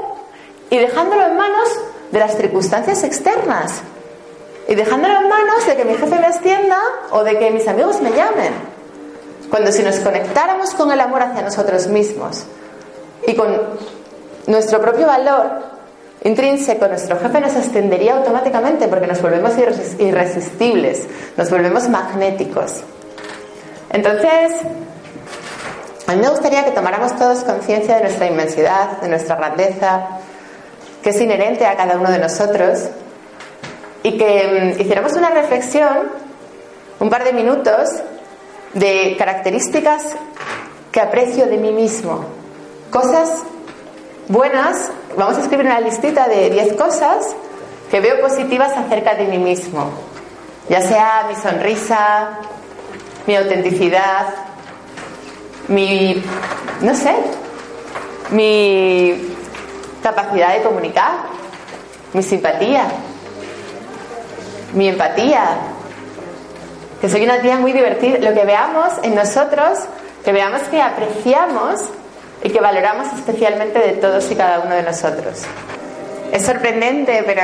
[0.70, 1.68] y dejándolo en manos
[2.12, 3.82] de las circunstancias externas
[4.68, 6.78] y dejándolo en manos de que mi jefe me extienda
[7.10, 8.54] o de que mis amigos me llamen.
[9.50, 12.44] Cuando si nos conectáramos con el amor hacia nosotros mismos
[13.26, 13.48] y con
[14.46, 15.75] nuestro propio valor
[16.26, 19.52] intrínseco, nuestro jefe nos extendería automáticamente porque nos volvemos
[19.98, 22.82] irresistibles, nos volvemos magnéticos.
[23.90, 24.52] Entonces,
[26.06, 30.06] a mí me gustaría que tomáramos todos conciencia de nuestra inmensidad, de nuestra grandeza,
[31.02, 32.88] que es inherente a cada uno de nosotros,
[34.02, 36.10] y que mm, hiciéramos una reflexión,
[36.98, 37.88] un par de minutos,
[38.74, 40.02] de características
[40.90, 42.24] que aprecio de mí mismo,
[42.90, 43.44] cosas
[44.28, 47.34] buenas, vamos a escribir una listita de 10 cosas
[47.90, 49.90] que veo positivas acerca de mí mismo,
[50.68, 52.38] ya sea mi sonrisa,
[53.26, 54.26] mi autenticidad,
[55.68, 56.22] mi,
[56.80, 57.14] no sé,
[58.30, 59.32] mi
[60.02, 61.12] capacidad de comunicar,
[62.12, 62.84] mi simpatía,
[64.74, 65.58] mi empatía,
[67.00, 69.78] que soy una tía muy divertida, lo que veamos en nosotros,
[70.24, 71.80] que veamos que apreciamos
[72.46, 75.42] y que valoramos especialmente de todos y cada uno de nosotros.
[76.30, 77.42] Es sorprendente, pero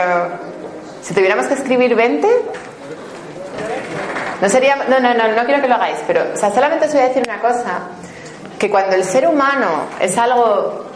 [1.03, 2.29] si tuviéramos que escribir 20,
[4.41, 6.93] no sería, no, no, no, no quiero que lo hagáis, pero, o sea, solamente os
[6.93, 7.81] voy a decir una cosa
[8.61, 10.87] que cuando el ser humano es algo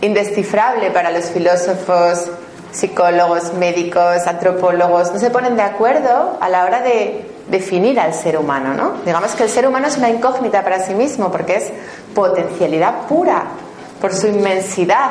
[0.00, 2.30] indescifrable para los filósofos,
[2.70, 8.38] psicólogos, médicos, antropólogos, no se ponen de acuerdo a la hora de definir al ser
[8.38, 8.92] humano, ¿no?
[9.04, 11.70] Digamos que el ser humano es una incógnita para sí mismo porque es
[12.14, 13.44] potencialidad pura
[14.00, 15.10] por su inmensidad.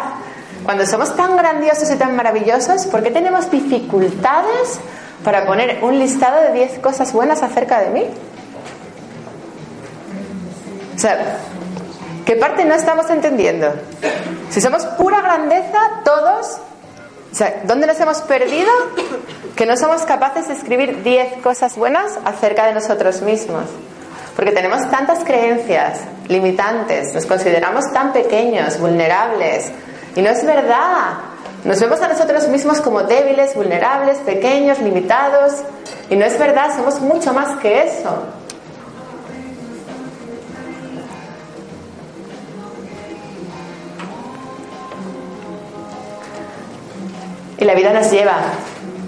[0.63, 4.79] Cuando somos tan grandiosos y tan maravillosos, ¿por qué tenemos dificultades
[5.23, 8.05] para poner un listado de 10 cosas buenas acerca de mí?
[10.95, 11.39] O sea,
[12.25, 13.73] ¿Qué parte no estamos entendiendo?
[14.49, 16.57] Si somos pura grandeza, todos,
[17.31, 18.69] o sea, ¿dónde nos hemos perdido?
[19.55, 23.65] Que no somos capaces de escribir 10 cosas buenas acerca de nosotros mismos.
[24.35, 29.71] Porque tenemos tantas creencias limitantes, nos consideramos tan pequeños, vulnerables.
[30.15, 31.17] Y no es verdad.
[31.63, 35.53] Nos vemos a nosotros mismos como débiles, vulnerables, pequeños, limitados.
[36.09, 38.23] Y no es verdad, somos mucho más que eso.
[47.59, 48.41] Y la vida nos lleva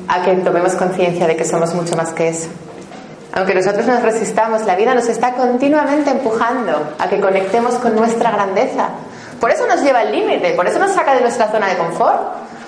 [0.07, 2.49] a que tomemos conciencia de que somos mucho más que eso.
[3.33, 8.31] Aunque nosotros nos resistamos, la vida nos está continuamente empujando a que conectemos con nuestra
[8.31, 8.89] grandeza.
[9.41, 12.21] Por eso nos lleva al límite, por eso nos saca de nuestra zona de confort,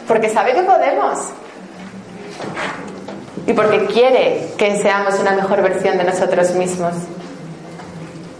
[0.08, 1.20] porque sabe que podemos.
[3.46, 6.94] Y porque quiere que seamos una mejor versión de nosotros mismos.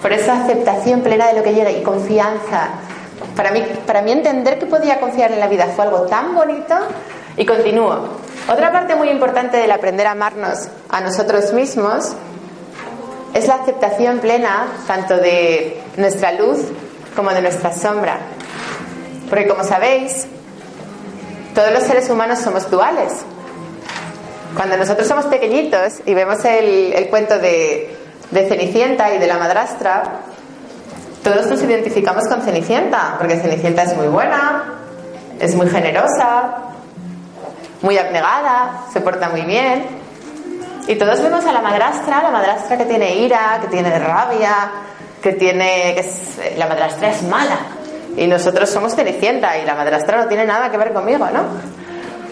[0.02, 2.72] Por esa aceptación plena de lo que llega y confianza.
[3.38, 6.76] Para mí, para mí entender que podía confiar en la vida fue algo tan bonito
[7.38, 8.18] y continúo.
[8.52, 12.14] Otra parte muy importante del aprender a amarnos a nosotros mismos
[13.34, 16.60] es la aceptación plena tanto de nuestra luz
[17.16, 18.18] como de nuestra sombra.
[19.30, 20.28] Porque como sabéis,
[21.54, 23.14] todos los seres humanos somos duales.
[24.56, 27.96] Cuando nosotros somos pequeñitos y vemos el, cuento de,
[28.32, 30.22] Cenicienta y de la madrastra,
[31.24, 34.76] todos nos identificamos con Cenicienta, porque Cenicienta es muy buena,
[35.40, 36.58] es muy generosa,
[37.82, 39.86] muy abnegada, se porta muy bien.
[40.88, 44.72] Y todos vemos a la madrastra, la madrastra que tiene ira, que tiene rabia,
[45.22, 45.94] que tiene.
[45.94, 47.58] que es, la madrastra es mala.
[48.16, 51.42] Y nosotros somos Cenicienta y la madrastra no tiene nada que ver conmigo, ¿no?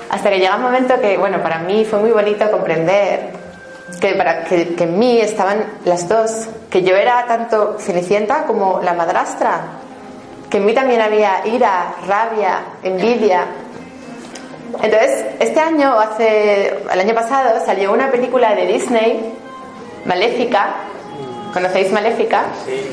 [0.09, 3.31] Hasta que llega un momento que, bueno, para mí fue muy bonito comprender
[3.99, 8.81] que, para, que, que en mí estaban las dos, que yo era tanto Cenicienta como
[8.81, 9.61] la madrastra,
[10.49, 13.45] que en mí también había ira, rabia, envidia,
[14.81, 19.33] entonces, este año, o hace, el año pasado, salió una película de Disney,
[20.05, 20.75] Maléfica.
[21.53, 22.43] ¿Conocéis Maléfica?
[22.65, 22.91] Sí.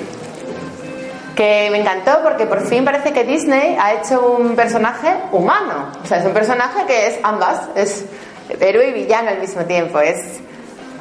[1.37, 5.91] Que me encantó porque por fin parece que Disney ha hecho un personaje humano.
[6.03, 8.05] O sea, es un personaje que es ambas, es
[8.61, 9.99] héroe y villano al mismo tiempo.
[9.99, 10.41] Es,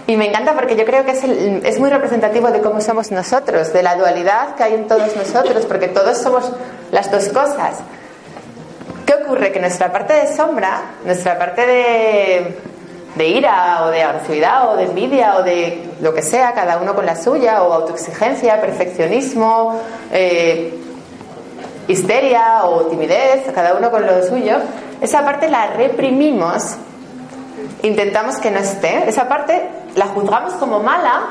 [0.07, 3.71] y me encanta porque yo creo que es, es muy representativo de cómo somos nosotros,
[3.71, 6.51] de la dualidad que hay en todos nosotros, porque todos somos
[6.91, 7.79] las dos cosas.
[9.11, 9.51] ¿Qué ocurre?
[9.51, 11.67] Que nuestra parte de sombra, nuestra parte
[13.17, 16.95] de, ira o de agresividad o de envidia o de lo que sea, cada uno
[16.95, 19.81] con la suya, o autoexigencia, perfeccionismo,
[20.13, 20.79] eh,
[21.89, 24.59] histeria o timidez, cada uno con lo suyo,
[25.01, 26.77] esa parte la reprimimos,
[27.83, 31.23] intentamos que no esté, esa parte la juzgamos como mala,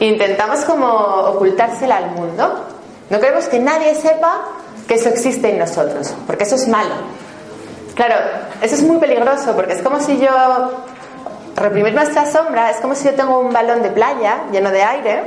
[0.00, 2.66] intentamos como ocultársela al mundo.
[3.10, 4.40] No queremos que nadie sepa
[4.86, 6.94] que eso existe en nosotros, porque eso es malo.
[7.94, 8.14] Claro,
[8.62, 10.30] eso es muy peligroso, porque es como si yo
[11.56, 15.22] reprimir nuestra sombra, es como si yo tengo un balón de playa lleno de aire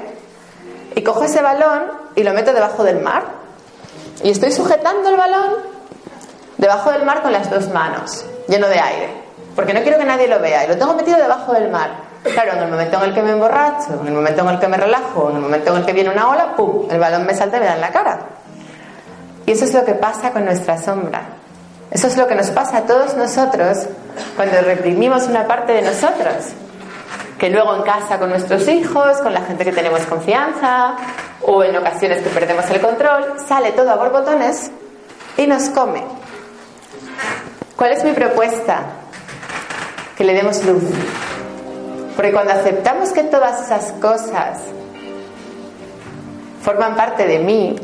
[0.95, 3.23] y cojo ese balón y lo meto debajo del mar.
[4.23, 5.53] Y estoy sujetando el balón
[6.57, 9.09] debajo del mar con las dos manos, lleno de aire,
[9.55, 12.05] porque no quiero que nadie lo vea y lo tengo metido debajo del mar.
[12.23, 14.67] Claro, en el momento en el que me emborracho, en el momento en el que
[14.67, 16.87] me relajo, en el momento en el que viene una ola, ¡pum!
[16.89, 18.19] El balón me salta y me da en la cara.
[19.45, 21.21] Y eso es lo que pasa con nuestra sombra.
[21.91, 23.85] Eso es lo que nos pasa a todos nosotros
[24.35, 26.33] cuando reprimimos una parte de nosotros.
[27.37, 30.95] Que luego en casa con nuestros hijos, con la gente que tenemos confianza,
[31.41, 34.71] o en ocasiones que perdemos el control, sale todo a borbotones
[35.37, 36.03] y nos come.
[37.75, 38.83] ¿Cuál es mi propuesta?
[40.17, 40.83] Que le demos luz.
[42.15, 44.59] Porque cuando aceptamos que todas esas cosas
[46.63, 47.75] forman parte de mí,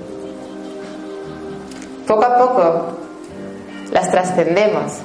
[2.11, 2.97] poco a poco
[3.91, 4.97] las trascendemos.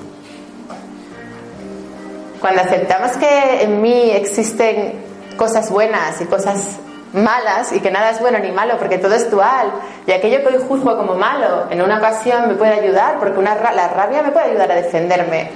[2.40, 4.95] Cuando aceptamos que en mí existen
[5.37, 6.79] cosas buenas y cosas
[7.12, 9.71] malas y que nada es bueno ni malo porque todo es dual
[10.07, 13.55] y aquello que hoy juzgo como malo en una ocasión me puede ayudar porque una,
[13.55, 15.51] la rabia me puede ayudar a defenderme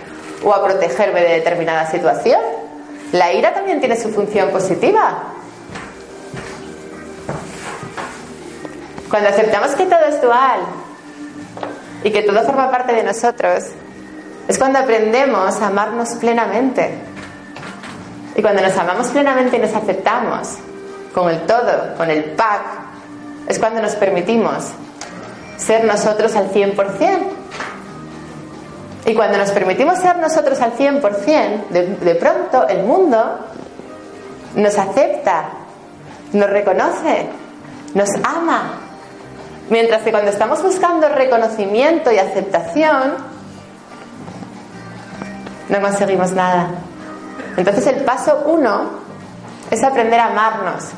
[0.45, 2.41] o a protegerme de determinada situación.
[3.11, 5.25] La ira también tiene su función positiva.
[9.11, 10.61] Cuando aceptamos que todo es dual
[12.03, 13.65] y que todo forma parte de nosotros,
[14.49, 16.99] es cuando aprendemos a amarnos plenamente.
[18.35, 20.57] Y cuando nos amamos plenamente y nos aceptamos
[21.15, 22.63] con el todo, con el pack,
[23.49, 24.69] es cuando nos permitimos
[25.57, 26.75] ser nosotros al 100%.
[29.07, 33.39] Y cuando nos permitimos ser nosotros al 100%, de, de pronto el mundo
[34.55, 35.45] nos acepta,
[36.33, 37.27] nos reconoce,
[37.95, 38.90] nos ama,
[39.71, 43.15] Mientras que cuando estamos buscando reconocimiento y aceptación,
[45.69, 46.71] no conseguimos nada.
[47.57, 48.91] Entonces el paso uno
[49.71, 50.89] es aprender a amarnos.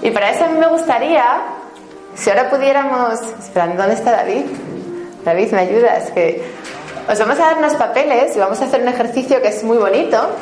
[0.00, 1.24] Y para eso a mí me gustaría,
[2.14, 3.20] si ahora pudiéramos...
[3.40, 4.44] Esperando, ¿dónde está David?
[5.24, 6.10] David, ¿me ayudas?
[6.12, 6.52] Que
[7.08, 9.78] os vamos a dar unos papeles y vamos a hacer un ejercicio que es muy
[9.78, 10.36] bonito.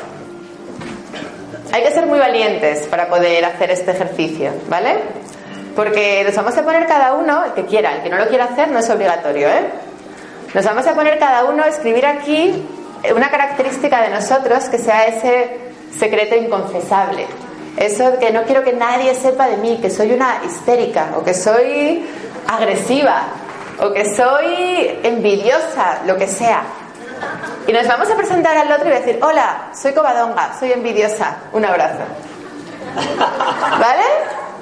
[1.71, 5.20] Hay que ser muy valientes para poder hacer este ejercicio, ¿vale?
[5.75, 8.45] Porque nos vamos a poner cada uno, el que quiera, el que no lo quiera
[8.45, 9.65] hacer no es obligatorio, ¿eh?
[10.53, 12.67] Nos vamos a poner cada uno a escribir aquí
[13.15, 15.57] una característica de nosotros que sea ese
[15.97, 17.25] secreto inconfesable.
[17.77, 21.33] Eso que no quiero que nadie sepa de mí, que soy una histérica o que
[21.33, 22.05] soy
[22.47, 23.23] agresiva
[23.79, 26.63] o que soy envidiosa, lo que sea.
[27.67, 31.63] Y nos vamos a presentar al otro y decir, hola, soy cobadonga, soy envidiosa, un
[31.63, 32.03] abrazo.
[33.79, 34.03] ¿Vale?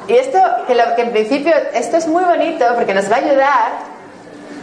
[0.09, 3.19] Y esto, que, lo, que en principio, esto es muy bonito porque nos va a
[3.19, 3.71] ayudar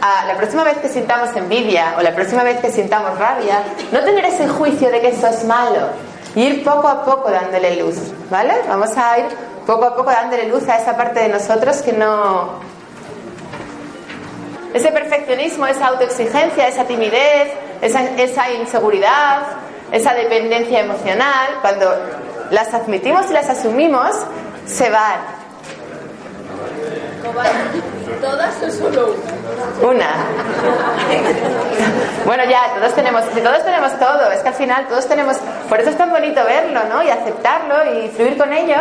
[0.01, 3.99] a la próxima vez que sintamos envidia o la próxima vez que sintamos rabia, no
[4.01, 5.87] tener ese juicio de que eso es malo
[6.35, 7.95] y ir poco a poco dándole luz,
[8.29, 8.53] ¿vale?
[8.67, 9.25] Vamos a ir
[9.65, 12.59] poco a poco dándole luz a esa parte de nosotros que no,
[14.73, 19.43] ese perfeccionismo, esa autoexigencia, esa timidez, esa, inseguridad,
[19.91, 21.89] esa dependencia emocional, cuando
[22.51, 24.11] las admitimos y las asumimos,
[24.65, 25.36] se van.
[28.21, 29.15] ¿Todas o solo
[29.81, 29.89] una?
[29.89, 30.07] Una.
[32.25, 35.37] Bueno, ya, todos tenemos, todos tenemos todo, es que al final todos tenemos,
[35.69, 37.01] por eso es tan bonito verlo, ¿no?
[37.01, 38.75] Y aceptarlo y fluir con ello,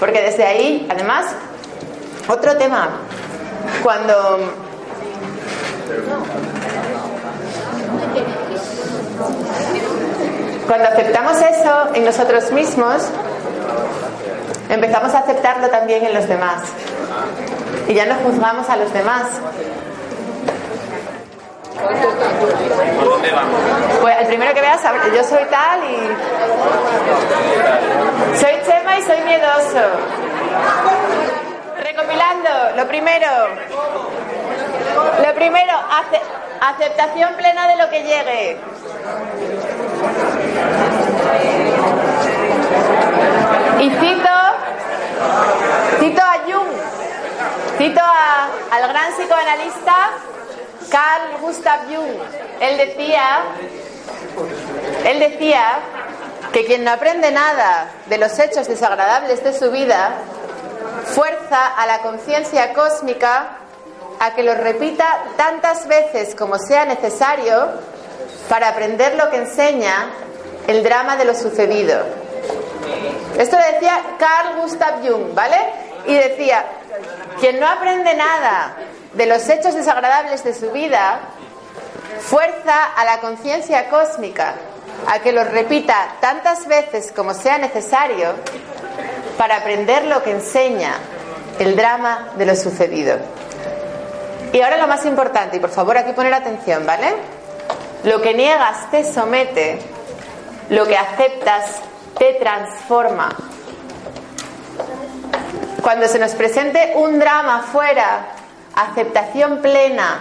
[0.00, 1.26] porque desde ahí, además,
[2.26, 2.88] otro tema,
[3.84, 4.40] cuando
[10.66, 13.04] cuando aceptamos eso en nosotros mismos,
[14.68, 16.62] empezamos a aceptarlo también en los demás.
[17.88, 19.40] Y ya no juzgamos a los demás.
[24.00, 24.80] Pues el primero que veas,
[25.14, 25.96] yo soy tal y.
[28.38, 29.80] Soy Chema y soy miedoso.
[31.82, 33.26] Recopilando, lo primero.
[35.24, 35.72] Lo primero,
[36.60, 38.56] aceptación plena de lo que llegue.
[43.80, 44.30] Y cito,
[45.98, 46.70] cito a Jung,
[47.82, 48.00] cito
[48.70, 50.10] al gran psicoanalista
[50.88, 52.16] Carl Gustav Jung.
[52.60, 53.42] Él decía,
[55.04, 55.80] él decía
[56.52, 60.12] que quien no aprende nada de los hechos desagradables de su vida
[61.06, 63.56] fuerza a la conciencia cósmica
[64.20, 67.68] a que lo repita tantas veces como sea necesario
[68.48, 70.12] para aprender lo que enseña
[70.68, 72.04] el drama de lo sucedido.
[73.36, 75.56] Esto lo decía Carl Gustav Jung, ¿vale?
[76.06, 76.64] Y decía,
[77.42, 78.76] quien no aprende nada
[79.14, 81.22] de los hechos desagradables de su vida,
[82.20, 84.54] fuerza a la conciencia cósmica
[85.08, 88.34] a que los repita tantas veces como sea necesario
[89.36, 90.94] para aprender lo que enseña
[91.58, 93.18] el drama de lo sucedido.
[94.52, 97.12] Y ahora lo más importante, y por favor aquí poner atención, ¿vale?
[98.04, 99.80] Lo que niegas te somete,
[100.68, 101.80] lo que aceptas
[102.16, 103.34] te transforma.
[105.82, 108.26] Cuando se nos presente un drama fuera,
[108.72, 110.20] aceptación plena,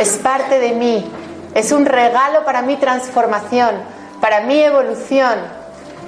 [0.00, 1.08] es parte de mí,
[1.54, 3.76] es un regalo para mi transformación,
[4.20, 5.38] para mi evolución.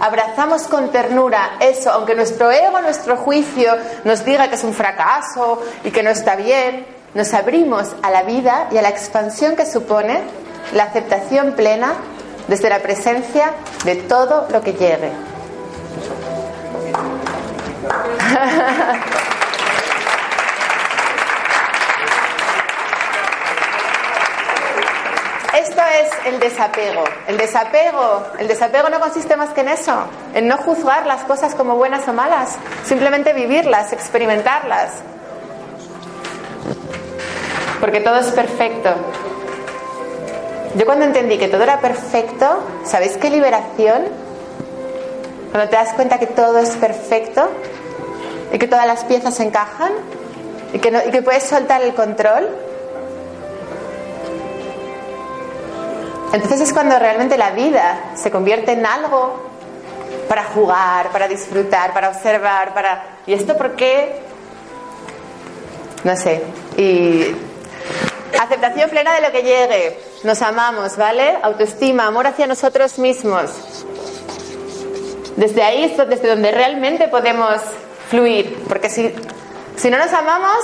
[0.00, 3.72] Abrazamos con ternura eso, aunque nuestro ego, nuestro juicio
[4.02, 8.24] nos diga que es un fracaso y que no está bien, nos abrimos a la
[8.24, 10.22] vida y a la expansión que supone
[10.74, 11.92] la aceptación plena
[12.48, 13.52] desde la presencia
[13.84, 15.12] de todo lo que llegue.
[25.58, 27.04] Esto es el desapego.
[27.26, 31.54] El desapego, el desapego no consiste más que en eso, en no juzgar las cosas
[31.54, 35.02] como buenas o malas, simplemente vivirlas, experimentarlas,
[37.80, 38.90] porque todo es perfecto.
[40.74, 44.31] Yo cuando entendí que todo era perfecto, ¿sabéis qué liberación?
[45.52, 47.48] Cuando te das cuenta que todo es perfecto
[48.52, 49.92] y que todas las piezas encajan
[50.72, 52.48] y que, puedes soltar el control.
[56.32, 59.50] Entonces es cuando realmente la vida se convierte en algo
[60.26, 63.18] para jugar, para disfrutar, para observar, para...
[63.26, 64.20] ¿Y esto por qué?
[66.04, 66.42] No sé.
[66.78, 67.36] Y
[68.40, 69.98] Aceptación plena de lo que llegue.
[70.24, 71.38] Nos amamos, ¿vale?
[71.42, 73.84] Autoestima, amor hacia nosotros mismos.
[75.36, 77.60] Desde ahí es desde donde realmente podemos
[78.10, 78.62] fluir.
[78.68, 79.14] Porque si,
[79.76, 80.58] si no nos amamos,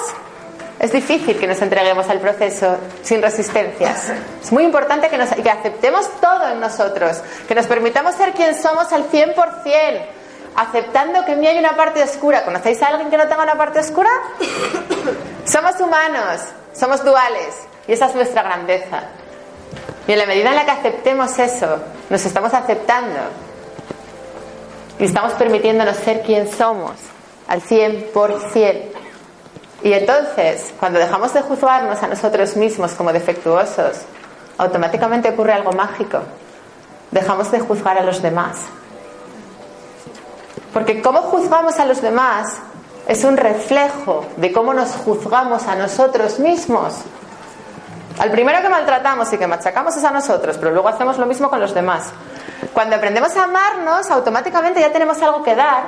[0.79, 4.13] es difícil que nos entreguemos al proceso sin resistencias.
[4.43, 8.55] Es muy importante que, nos, que aceptemos todo en nosotros, que nos permitamos ser quien
[8.55, 9.35] somos al 100%,
[10.57, 12.45] aceptando que en mí hay una parte oscura.
[12.45, 14.11] ¿Conocéis a alguien que no tenga una parte oscura?
[15.45, 16.43] somos humanos,
[16.73, 17.57] somos duales,
[17.89, 19.03] y esa es nuestra grandeza.
[20.07, 23.19] Y en la medida en la que aceptemos eso, nos estamos aceptando
[24.99, 26.93] y estamos permitiéndonos ser quien somos
[27.47, 28.83] al 100%.
[29.83, 33.99] Y entonces, cuando dejamos de juzgarnos a nosotros mismos como defectuosos,
[34.59, 36.19] automáticamente ocurre algo mágico.
[37.13, 38.59] Dejamos de juzgar a los demás.
[40.73, 42.57] Porque cómo juzgamos a los demás
[43.07, 46.95] es un reflejo de cómo nos juzgamos a nosotros mismos.
[48.19, 51.49] Al primero que maltratamos y que machacamos es a nosotros, pero luego hacemos lo mismo
[51.49, 52.13] con los demás.
[52.73, 55.85] Cuando aprendemos a amarnos, automáticamente ya tenemos algo que dar.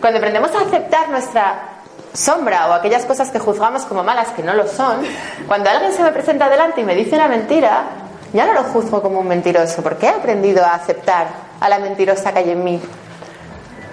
[0.00, 1.68] Cuando aprendemos a aceptar nuestra
[2.12, 5.02] sombra o aquellas cosas que juzgamos como malas que no lo son,
[5.46, 7.84] cuando alguien se me presenta delante y me dice una mentira,
[8.32, 11.26] ya no lo juzgo como un mentiroso, porque he aprendido a aceptar
[11.60, 12.80] a la mentirosa que hay en mí.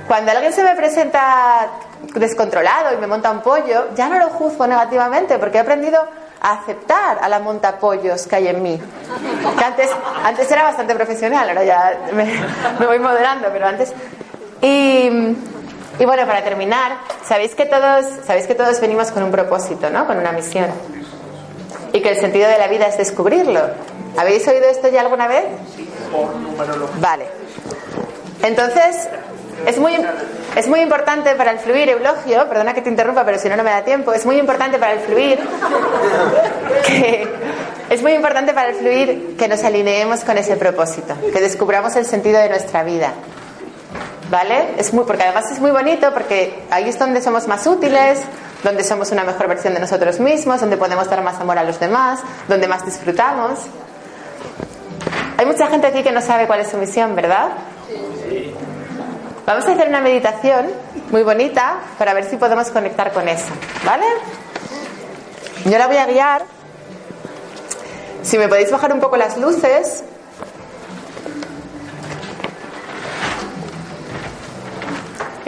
[0.07, 1.67] Cuando alguien se me presenta
[2.15, 6.03] descontrolado y me monta un pollo, ya no lo juzgo negativamente, porque he aprendido
[6.41, 8.81] a aceptar a la montapollos que hay en mí.
[9.57, 9.89] Que antes,
[10.23, 12.25] antes era bastante profesional, ahora ya me,
[12.79, 13.93] me voy moderando, pero antes...
[14.61, 15.09] Y,
[15.99, 20.05] y bueno, para terminar, sabéis que todos, sabéis que todos venimos con un propósito, ¿no?
[20.07, 20.67] Con una misión.
[21.93, 23.61] Y que el sentido de la vida es descubrirlo.
[24.17, 25.45] ¿Habéis oído esto ya alguna vez?
[26.99, 27.27] Vale.
[28.43, 29.09] Entonces,
[29.65, 29.93] es muy,
[30.55, 33.63] es muy importante para el fluir, Eulogio, perdona que te interrumpa, pero si no, no
[33.63, 34.13] me da tiempo.
[34.13, 35.39] Es muy importante para el fluir
[36.87, 37.27] que,
[37.89, 42.05] es muy importante para el fluir que nos alineemos con ese propósito, que descubramos el
[42.05, 43.13] sentido de nuestra vida.
[44.29, 44.75] ¿Vale?
[44.77, 48.21] Es muy, porque además es muy bonito porque ahí es donde somos más útiles,
[48.63, 51.79] donde somos una mejor versión de nosotros mismos, donde podemos dar más amor a los
[51.79, 53.57] demás, donde más disfrutamos.
[55.37, 57.49] Hay mucha gente aquí que no sabe cuál es su misión, ¿verdad?
[59.45, 60.67] Vamos a hacer una meditación
[61.09, 63.51] muy bonita para ver si podemos conectar con eso,
[63.85, 64.05] ¿vale?
[65.65, 66.43] Yo la voy a guiar.
[68.21, 70.03] Si me podéis bajar un poco las luces,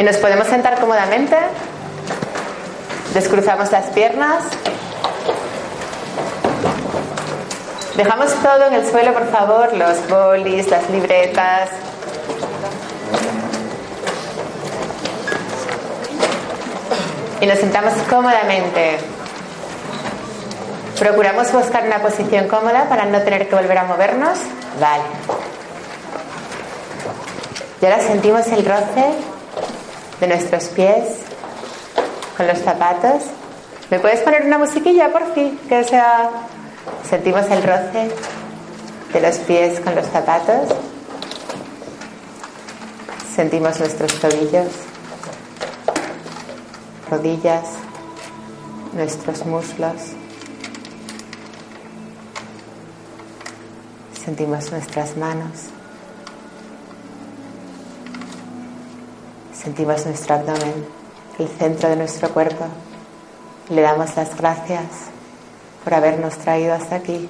[0.01, 1.37] Y nos podemos sentar cómodamente.
[3.13, 4.45] Descruzamos las piernas.
[7.95, 11.69] Dejamos todo en el suelo, por favor, los bolis, las libretas.
[17.41, 18.99] Y nos sentamos cómodamente.
[20.99, 24.37] Procuramos buscar una posición cómoda para no tener que volver a movernos.
[24.79, 25.03] Vale.
[27.81, 29.05] Y ahora sentimos el roce
[30.19, 31.03] de nuestros pies
[32.37, 33.23] con los zapatos.
[33.89, 35.59] ¿Me puedes poner una musiquilla, por fin?
[35.67, 36.29] Que sea.
[37.09, 38.11] Sentimos el roce
[39.11, 40.69] de los pies con los zapatos.
[43.35, 44.67] Sentimos nuestros tobillos,
[47.11, 47.65] rodillas,
[48.93, 50.01] nuestros muslos.
[54.23, 55.71] Sentimos nuestras manos.
[59.53, 60.85] Sentimos nuestro abdomen,
[61.37, 62.65] el centro de nuestro cuerpo.
[63.69, 64.85] Le damos las gracias
[65.83, 67.29] por habernos traído hasta aquí.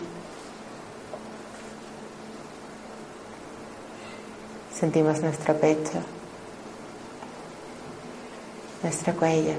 [4.79, 6.01] Sentimos nuestro pecho,
[8.83, 9.53] nuestro cuello.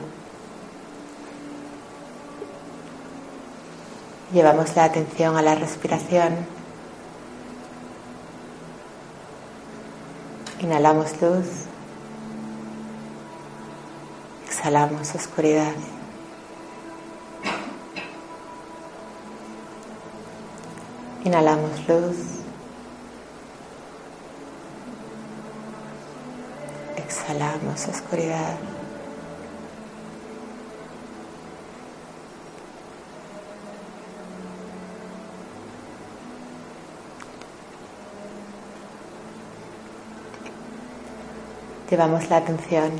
[4.33, 6.35] Llevamos la atención a la respiración.
[10.61, 11.47] Inhalamos luz.
[14.47, 15.75] Exhalamos oscuridad.
[21.25, 22.17] Inhalamos luz.
[26.97, 28.72] Exhalamos oscuridad.
[41.93, 42.91] Llevamos la atención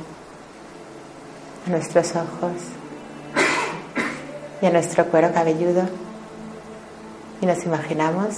[1.65, 2.51] a nuestros ojos
[4.61, 5.89] y a nuestro cuero cabelludo
[7.41, 8.35] y nos imaginamos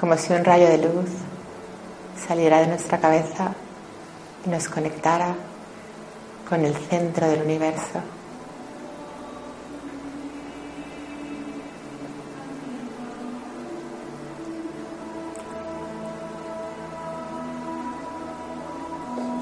[0.00, 1.10] como si un rayo de luz
[2.26, 3.52] saliera de nuestra cabeza
[4.44, 5.36] y nos conectara
[6.48, 8.00] con el centro del universo.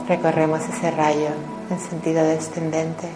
[0.08, 1.30] Recorremos ese rayo
[1.68, 3.08] en sentido descendente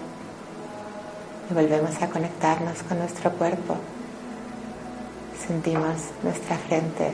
[1.49, 3.77] Y volvemos a conectarnos con nuestro cuerpo.
[5.47, 7.13] Sentimos nuestra frente,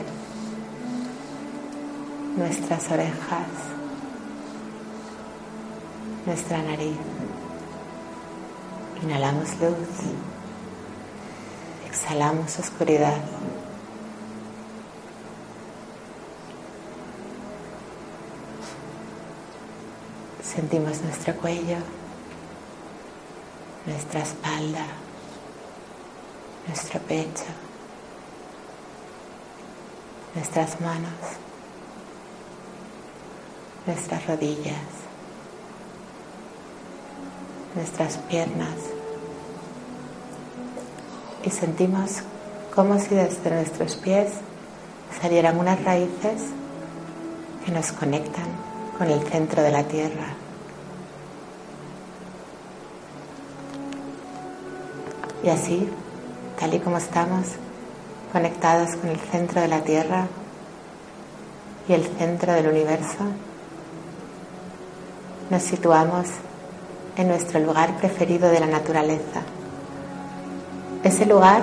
[2.37, 3.47] nuestras orejas,
[6.25, 6.97] nuestra nariz.
[9.03, 9.77] Inhalamos luz,
[11.87, 13.21] exhalamos oscuridad.
[20.57, 21.77] Sentimos nuestro cuello,
[23.85, 24.87] nuestra espalda,
[26.65, 27.43] nuestro pecho,
[30.33, 31.11] nuestras manos,
[33.85, 34.81] nuestras rodillas,
[37.75, 38.77] nuestras piernas
[41.43, 42.23] y sentimos
[42.73, 44.31] como si desde nuestros pies
[45.21, 46.45] salieran unas raíces
[47.63, 48.47] que nos conectan
[48.97, 50.46] con el centro de la tierra.
[55.47, 55.89] Y así,
[56.59, 57.45] tal y como estamos,
[58.33, 60.27] conectados con el centro de la Tierra
[61.87, 63.23] y el centro del universo,
[65.49, 66.27] nos situamos
[67.15, 69.39] en nuestro lugar preferido de la naturaleza.
[71.05, 71.61] Ese lugar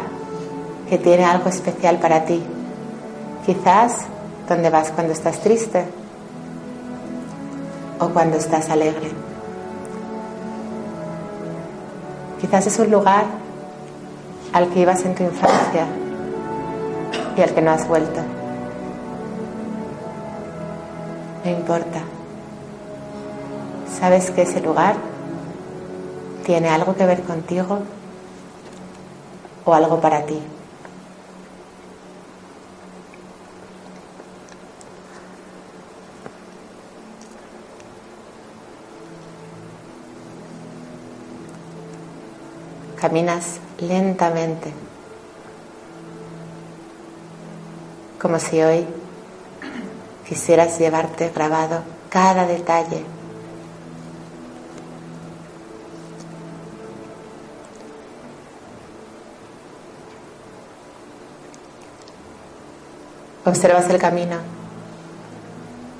[0.89, 2.43] que tiene algo especial para ti.
[3.45, 3.99] Quizás
[4.49, 5.85] donde vas cuando estás triste
[7.99, 9.11] o cuando estás alegre.
[12.41, 13.44] Quizás es un lugar
[14.55, 15.85] al que ibas en tu infancia
[17.37, 18.21] y al que no has vuelto.
[21.45, 22.01] No importa.
[23.99, 24.95] Sabes que ese lugar
[26.47, 27.81] tiene algo que ver contigo
[29.65, 30.41] o algo para ti.
[43.05, 44.73] Caminas lentamente,
[48.19, 48.87] como si hoy
[50.27, 53.05] quisieras llevarte grabado cada detalle.
[63.45, 64.37] Observas el camino,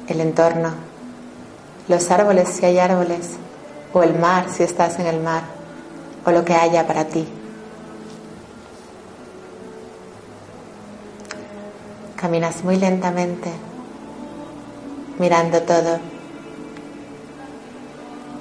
[0.09, 0.73] el entorno,
[1.87, 3.33] los árboles si hay árboles,
[3.93, 5.54] o el mar si estás en el mar,
[6.25, 7.27] o lo que haya para ti.
[12.17, 13.51] Caminas muy lentamente,
[15.19, 15.99] mirando todo.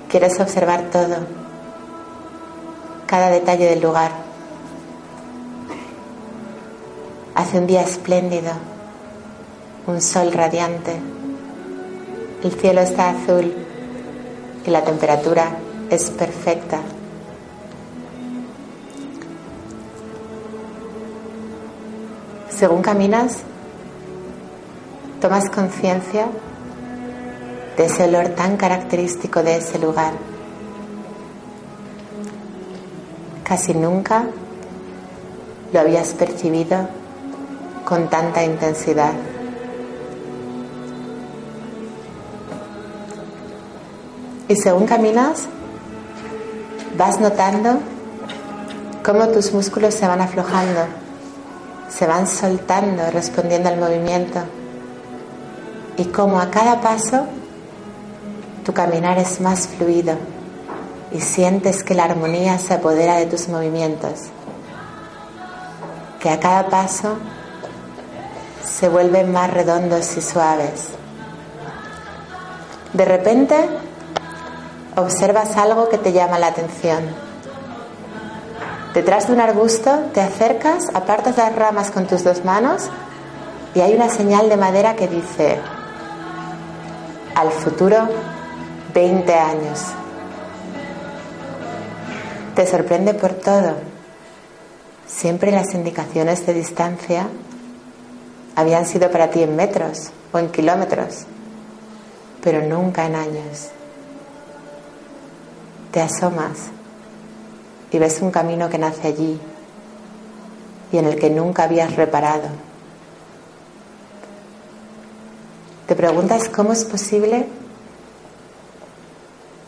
[0.08, 1.18] Quieres observar todo,
[3.08, 4.12] cada detalle del lugar.
[7.36, 8.52] Hace un día espléndido,
[9.88, 11.00] un sol radiante,
[12.44, 13.54] el cielo está azul
[14.66, 15.58] y la temperatura
[15.90, 16.80] es perfecta.
[22.64, 23.40] Según caminas,
[25.20, 26.28] tomas conciencia
[27.76, 30.14] de ese olor tan característico de ese lugar.
[33.44, 34.28] Casi nunca
[35.74, 36.88] lo habías percibido
[37.84, 39.12] con tanta intensidad.
[44.48, 45.48] Y según caminas,
[46.98, 47.80] vas notando
[49.04, 51.03] cómo tus músculos se van aflojando,
[51.94, 54.40] se van soltando respondiendo al movimiento
[55.98, 57.26] y como a cada paso
[58.66, 60.16] tu caminar es más fluido
[61.12, 64.30] y sientes que la armonía se apodera de tus movimientos,
[66.20, 67.18] que a cada paso
[68.64, 70.90] se vuelven más redondos y suaves.
[72.94, 73.70] De repente
[74.96, 77.23] observas algo que te llama la atención.
[78.94, 82.90] Detrás de un arbusto te acercas, apartas las ramas con tus dos manos
[83.74, 85.58] y hay una señal de madera que dice
[87.34, 88.08] al futuro
[88.94, 89.80] 20 años.
[92.56, 93.78] Te sorprende por todo.
[95.08, 97.28] Siempre las indicaciones de distancia
[98.56, 101.26] habían sido para ti en metros o en kilómetros,
[102.44, 103.70] pero nunca en años.
[105.92, 106.70] Te asomas
[107.94, 109.40] y ves un camino que nace allí
[110.92, 112.50] y en el que nunca habías reparado.
[115.88, 117.48] Te preguntas cómo es posible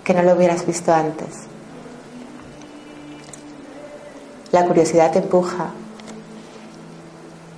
[0.03, 1.27] que no lo hubieras visto antes.
[4.51, 5.69] La curiosidad te empuja.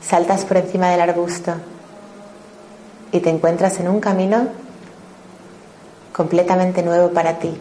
[0.02, 1.54] Saltas por encima del arbusto
[3.14, 4.48] y te encuentras en un camino
[6.12, 7.58] completamente nuevo para ti.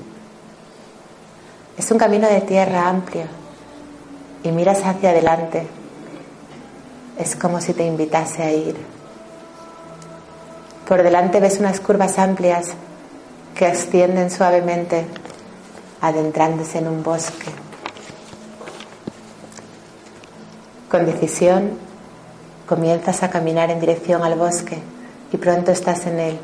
[1.79, 3.25] Es un camino de tierra amplio
[4.43, 5.67] y miras hacia adelante.
[7.19, 8.77] Es como si te invitase a ir.
[10.89, 12.73] Por delante ves unas curvas amplias
[13.55, 15.05] que ascienden suavemente,
[16.01, 17.51] adentrándose en un bosque.
[20.91, 21.73] Con decisión
[22.67, 24.79] comienzas a caminar en dirección al bosque
[25.31, 26.39] y pronto estás en él.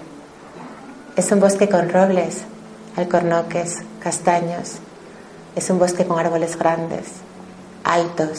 [1.17, 2.43] Es un bosque con robles,
[2.97, 4.81] alcornoques, castaños.
[5.55, 7.07] Es un bosque con árboles grandes,
[7.85, 8.39] altos,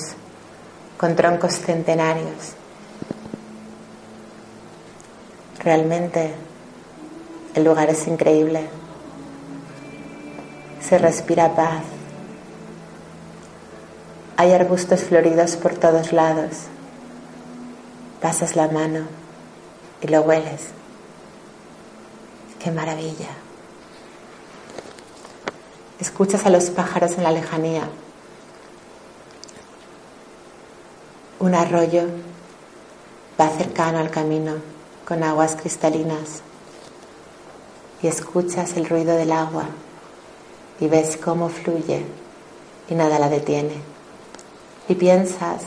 [0.97, 2.53] con troncos centenarios.
[5.59, 6.34] Realmente
[7.53, 8.68] el lugar es increíble.
[10.82, 11.84] Se respira paz.
[14.36, 16.64] Hay arbustos floridos por todos lados.
[18.22, 19.01] Pasas la mano
[20.01, 20.70] y lo hueles.
[22.59, 23.43] ¡Qué maravilla!
[26.00, 27.88] Escuchas a los pájaros en la lejanía.
[31.39, 32.04] Un arroyo
[33.39, 34.56] va cercano al camino
[35.06, 36.41] con aguas cristalinas
[38.02, 39.66] y escuchas el ruido del agua
[40.80, 42.06] y ves cómo fluye
[42.89, 43.76] y nada la detiene.
[44.89, 45.64] Y piensas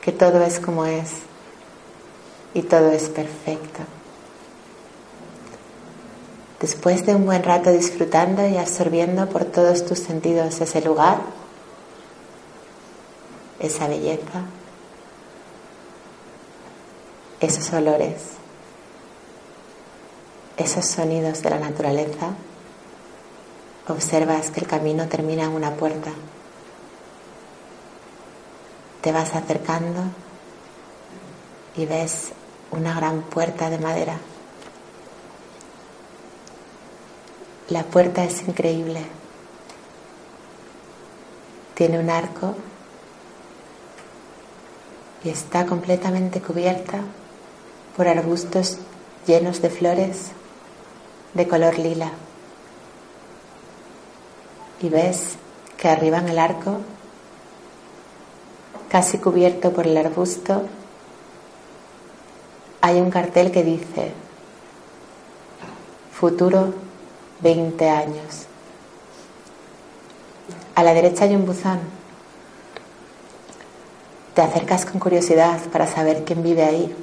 [0.00, 1.10] que todo es como es
[2.54, 3.82] y todo es perfecto.
[6.60, 11.20] Después de un buen rato disfrutando y absorbiendo por todos tus sentidos ese lugar,
[13.58, 14.42] esa belleza,
[17.40, 18.22] esos olores,
[20.56, 22.30] esos sonidos de la naturaleza,
[23.88, 26.10] observas que el camino termina en una puerta.
[29.02, 30.04] Te vas acercando
[31.76, 32.32] y ves
[32.70, 34.18] una gran puerta de madera.
[37.68, 39.00] La puerta es increíble.
[41.74, 42.54] Tiene un arco
[45.24, 47.00] y está completamente cubierta
[47.96, 48.78] por arbustos
[49.26, 50.28] llenos de flores
[51.34, 52.12] de color lila.
[54.80, 55.34] Y ves
[55.76, 56.78] que arriba en el arco,
[58.88, 60.62] casi cubierto por el arbusto,
[62.80, 64.12] hay un cartel que dice
[66.12, 66.85] futuro
[67.40, 68.46] 20 años.
[70.74, 71.80] A la derecha hay un buzón.
[74.34, 76.94] Te acercas con curiosidad para saber quién vive ahí.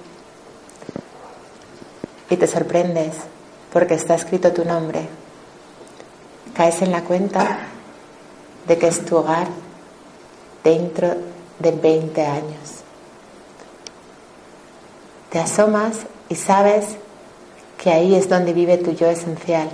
[2.30, 3.16] Y te sorprendes
[3.72, 5.08] porque está escrito tu nombre.
[6.56, 7.60] Caes en la cuenta
[8.68, 9.48] de que es tu hogar
[10.64, 11.16] dentro
[11.60, 12.84] de 20 años.
[15.32, 15.98] Te asomas
[16.30, 16.86] y sabes
[17.82, 19.70] que ahí es donde vive tu yo esencial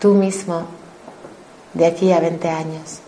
[0.00, 0.66] tú mismo
[1.74, 2.98] de aquí a 20 años.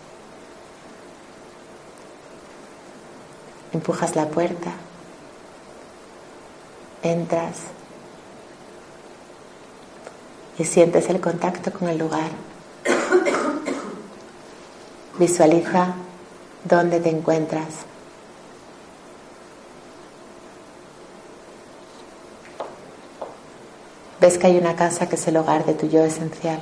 [3.73, 4.73] Empujas la puerta,
[7.03, 7.57] entras
[10.57, 12.29] y sientes el contacto con el lugar.
[15.17, 15.93] Visualiza
[16.65, 17.85] dónde te encuentras.
[24.19, 26.59] Ves que hay una casa que es el hogar de tu yo esencial.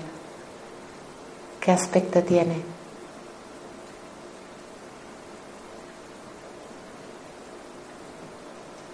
[1.61, 2.63] ¿Qué aspecto tiene?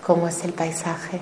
[0.05, 1.19] ¿Cómo es el paisaje?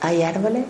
[0.00, 0.66] ¿Hay árboles?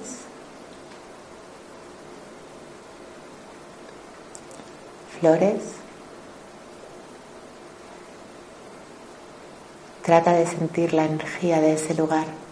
[5.18, 5.62] ¿Flores?
[10.02, 12.43] Trata de sentir la energía de ese lugar.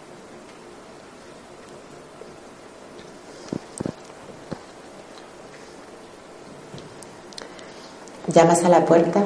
[8.33, 9.23] Llamas a la puerta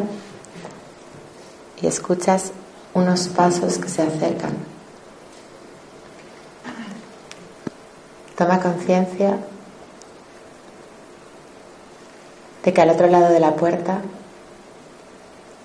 [1.81, 2.51] y escuchas
[2.93, 4.57] unos pasos que se acercan.
[8.35, 9.37] Toma conciencia
[12.63, 14.01] de que al otro lado de la puerta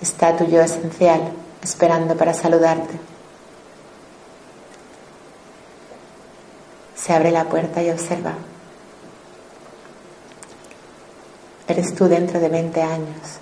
[0.00, 1.32] está tu yo esencial
[1.62, 2.94] esperando para saludarte.
[6.94, 8.34] Se abre la puerta y observa.
[11.72, 13.40] Eres tú dentro de 20 años.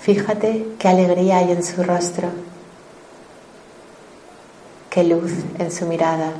[0.00, 2.28] Fíjate qué alegría hay en su rostro,
[4.88, 6.32] qué luz en su mirada,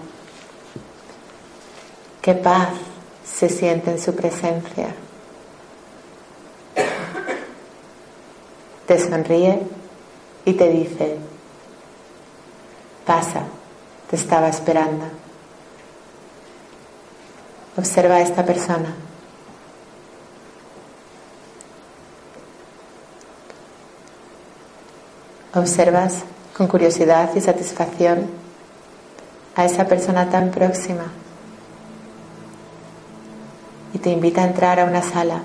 [2.23, 2.71] qué paz
[3.23, 4.95] se siente en su presencia.
[8.87, 9.61] Te sonríe
[10.47, 11.17] y te dice,
[13.05, 13.43] pasa,
[14.09, 15.05] te estaba esperando.
[17.77, 19.10] Observa a esta persona.
[25.55, 26.24] Observas
[26.57, 28.26] con curiosidad y satisfacción
[29.57, 31.05] a esa persona tan próxima
[33.92, 35.42] y te invita a entrar a una sala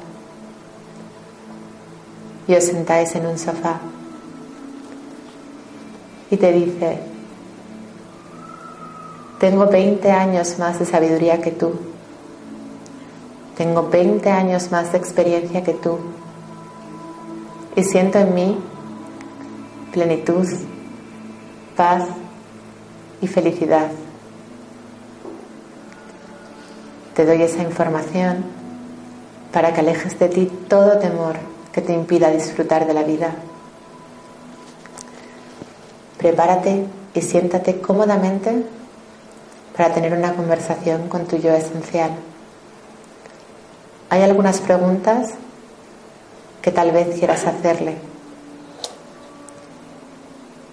[2.48, 3.80] y os sentáis en un sofá
[6.30, 7.00] y te dice,
[9.40, 11.74] tengo 20 años más de sabiduría que tú,
[13.58, 15.98] tengo 20 años más de experiencia que tú.
[17.76, 18.58] Y siento en mí
[19.96, 20.46] plenitud,
[21.78, 22.04] paz
[23.22, 23.88] y felicidad.
[27.16, 28.44] Te doy esa información
[29.54, 31.38] para que alejes de ti todo temor
[31.72, 33.36] que te impida disfrutar de la vida.
[36.18, 38.66] Prepárate y siéntate cómodamente
[39.78, 42.12] para tener una conversación con tu yo esencial.
[44.10, 45.36] Hay algunas preguntas
[46.62, 48.15] que tal vez quieras hacerle.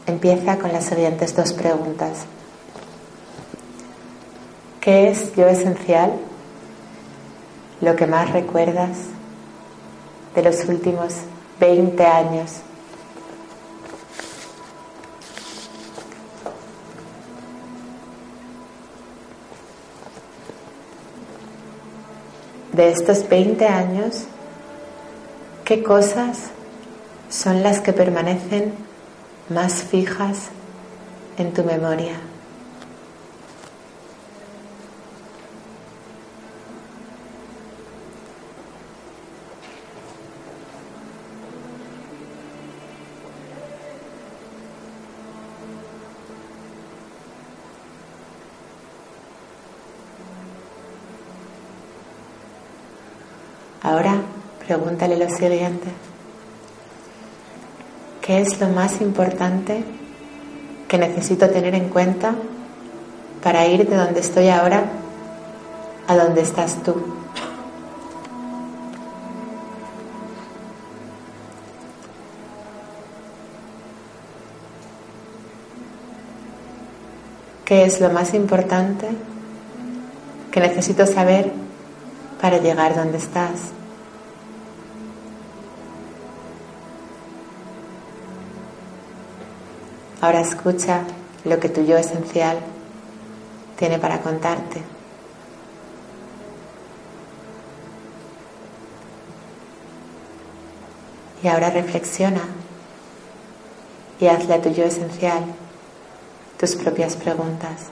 [0.06, 2.24] Empieza con las siguientes dos preguntas.
[4.80, 6.12] ¿Qué es yo esencial?
[7.80, 8.98] Lo que más recuerdas
[10.34, 11.14] de los últimos
[11.60, 12.50] 20 años.
[22.72, 24.24] De estos 20 años,
[25.64, 26.50] ¿qué cosas
[27.28, 28.72] son las que permanecen
[29.48, 30.50] más fijas
[31.38, 32.16] en tu memoria?
[53.84, 54.14] Ahora
[54.64, 56.11] pregúntale lo siguiente.
[58.22, 59.84] ¿Qué es lo más importante
[60.88, 62.34] que necesito tener en cuenta
[63.42, 64.84] para ir de donde estoy ahora
[66.06, 66.94] a donde estás tú?
[77.64, 79.08] ¿Qué es lo más importante
[80.52, 81.50] que necesito saber
[82.40, 83.72] para llegar donde estás.
[90.22, 91.02] Ahora escucha
[91.44, 92.56] lo que tu yo esencial
[93.76, 94.80] tiene para contarte.
[101.42, 102.42] Y ahora reflexiona
[104.20, 105.42] y hazle a tu yo esencial
[106.56, 107.90] tus propias preguntas.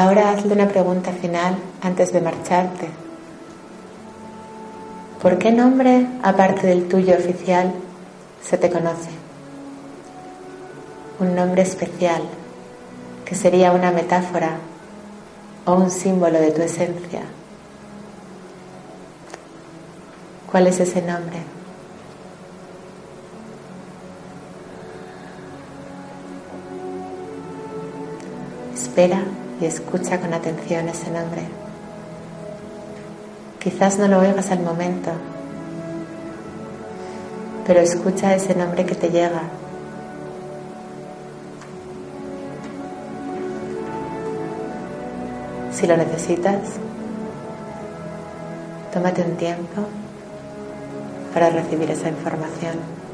[0.00, 2.88] Ahora hazle una pregunta final antes de marcharte.
[5.20, 7.74] ¿Por qué nombre, aparte del tuyo oficial,
[8.40, 9.10] se te conoce?
[11.18, 12.22] Un nombre especial,
[13.24, 14.58] que sería una metáfora
[15.64, 17.22] o un símbolo de tu esencia.
[20.48, 21.38] ¿Cuál es ese nombre?
[28.72, 29.24] Espera
[29.60, 31.42] y escucha con atención ese nombre.
[33.58, 35.10] Quizás no lo oigas al momento,
[37.66, 39.42] pero escucha ese nombre que te llega.
[45.72, 46.60] Si lo necesitas,
[48.92, 49.82] tómate un tiempo
[51.34, 53.07] para recibir esa información.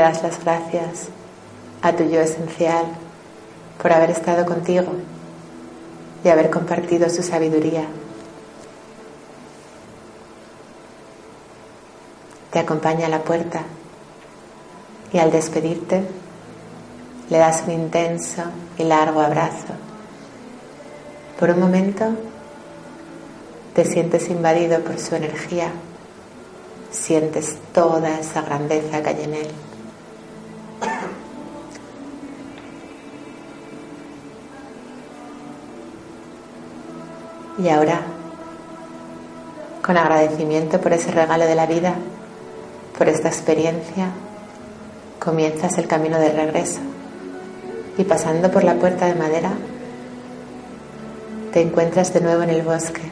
[0.00, 1.08] Das las gracias
[1.82, 2.86] a tu yo esencial
[3.80, 4.88] por haber estado contigo
[6.24, 7.84] y haber compartido su sabiduría.
[12.50, 13.62] Te acompaña a la puerta
[15.12, 16.02] y al despedirte
[17.30, 18.42] le das un intenso
[18.76, 19.74] y largo abrazo.
[21.38, 22.06] Por un momento
[23.74, 25.70] te sientes invadido por su energía
[26.90, 29.48] sientes toda esa grandeza que hay en él.
[37.62, 38.00] Y ahora,
[39.84, 41.94] con agradecimiento por ese regalo de la vida,
[42.96, 44.08] por esta experiencia,
[45.18, 46.80] comienzas el camino de regreso
[47.98, 49.50] y pasando por la puerta de madera,
[51.52, 53.02] te encuentras de nuevo en el bosque.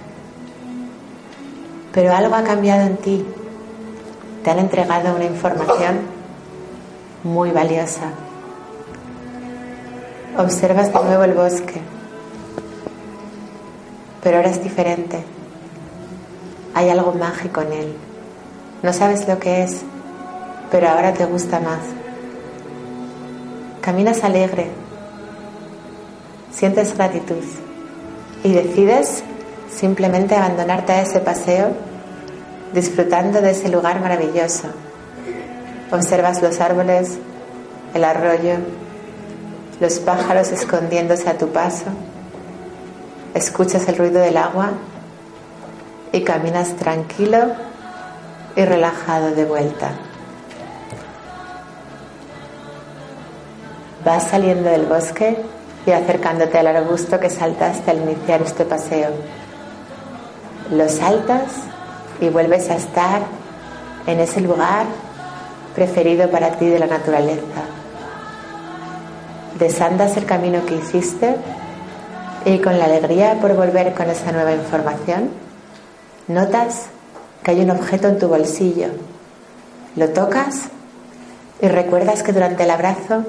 [1.92, 3.26] Pero algo ha cambiado en ti.
[4.44, 5.99] Te han entregado una información
[7.22, 8.12] muy valiosa.
[10.38, 11.82] Observas de nuevo el bosque,
[14.28, 15.24] pero ahora es diferente.
[16.74, 17.94] Hay algo mágico en él.
[18.82, 19.80] No sabes lo que es,
[20.70, 21.78] pero ahora te gusta más.
[23.80, 24.66] Caminas alegre,
[26.52, 27.42] sientes gratitud
[28.44, 29.22] y decides
[29.74, 31.70] simplemente abandonarte a ese paseo
[32.74, 34.68] disfrutando de ese lugar maravilloso.
[35.90, 37.16] Observas los árboles,
[37.94, 38.56] el arroyo,
[39.80, 41.86] los pájaros escondiéndose a tu paso,
[43.34, 44.70] escuchas el ruido del agua
[46.12, 47.52] y caminas tranquilo
[48.56, 49.90] y relajado de vuelta.
[54.04, 55.36] Vas saliendo del bosque
[55.86, 59.10] y acercándote al arbusto que saltaste al iniciar este paseo.
[60.70, 61.52] Lo saltas
[62.20, 63.22] y vuelves a estar
[64.06, 64.86] en ese lugar
[65.74, 67.62] preferido para ti de la naturaleza.
[69.58, 71.36] Desandas el camino que hiciste
[72.55, 75.30] y con la alegría por volver con esa nueva información,
[76.28, 76.86] notas
[77.42, 78.88] que hay un objeto en tu bolsillo.
[79.96, 80.62] Lo tocas
[81.61, 83.24] y recuerdas que durante el abrazo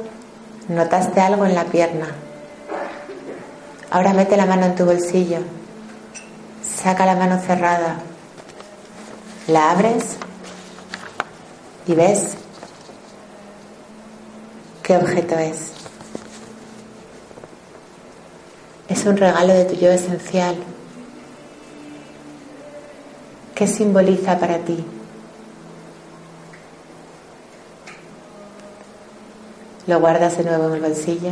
[0.69, 2.07] notaste algo en la pierna.
[3.91, 5.39] Ahora mete la mano en tu bolsillo,
[6.63, 7.97] saca la mano cerrada,
[9.47, 10.15] la abres
[11.87, 12.37] y ves
[14.83, 15.78] qué objeto es.
[18.99, 20.57] Es un regalo de tu yo esencial.
[23.55, 24.83] ¿Qué simboliza para ti?
[29.87, 31.31] Lo guardas de nuevo en el bolsillo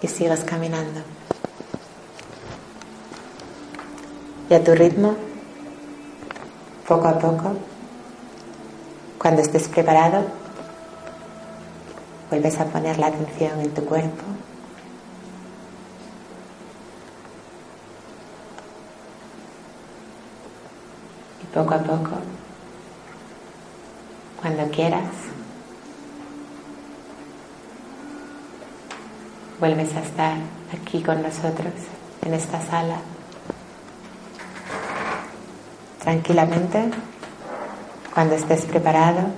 [0.00, 1.00] y sigas caminando.
[4.50, 5.14] Y a tu ritmo,
[6.88, 7.52] poco a poco,
[9.16, 10.24] cuando estés preparado,
[12.30, 14.24] vuelves a poner la atención en tu cuerpo.
[21.41, 22.10] Y poco a poco,
[24.40, 25.10] cuando quieras,
[29.60, 30.36] vuelves a estar
[30.72, 31.72] aquí con nosotros,
[32.24, 32.96] en esta sala,
[36.02, 36.90] tranquilamente,
[38.14, 39.28] cuando estés preparado,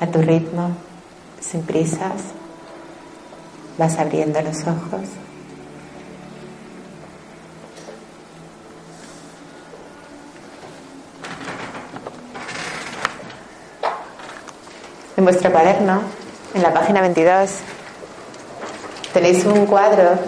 [0.00, 0.70] a tu ritmo,
[1.40, 2.22] sin prisas,
[3.78, 5.08] vas abriendo los ojos.
[15.28, 16.00] Vuestro cuaderno,
[16.54, 17.50] en la página 22,
[19.12, 20.18] tenéis un cuadro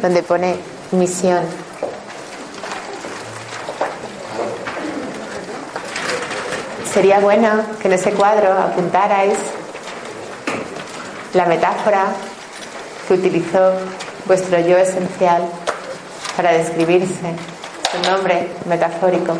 [0.00, 0.56] donde pone
[0.92, 1.44] misión.
[6.90, 9.36] Sería bueno que en ese cuadro apuntarais
[11.34, 12.06] la metáfora
[13.06, 13.72] que utilizó
[14.24, 15.42] vuestro yo esencial
[16.34, 17.34] para describirse,
[17.92, 19.36] su nombre metafórico,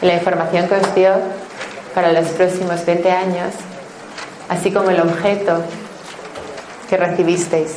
[0.00, 1.12] y la información que os dio
[1.94, 3.52] para los próximos 20 años,
[4.48, 5.62] así como el objeto
[6.88, 7.76] que recibisteis.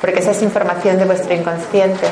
[0.00, 2.08] Porque esa es información de vuestro inconsciente.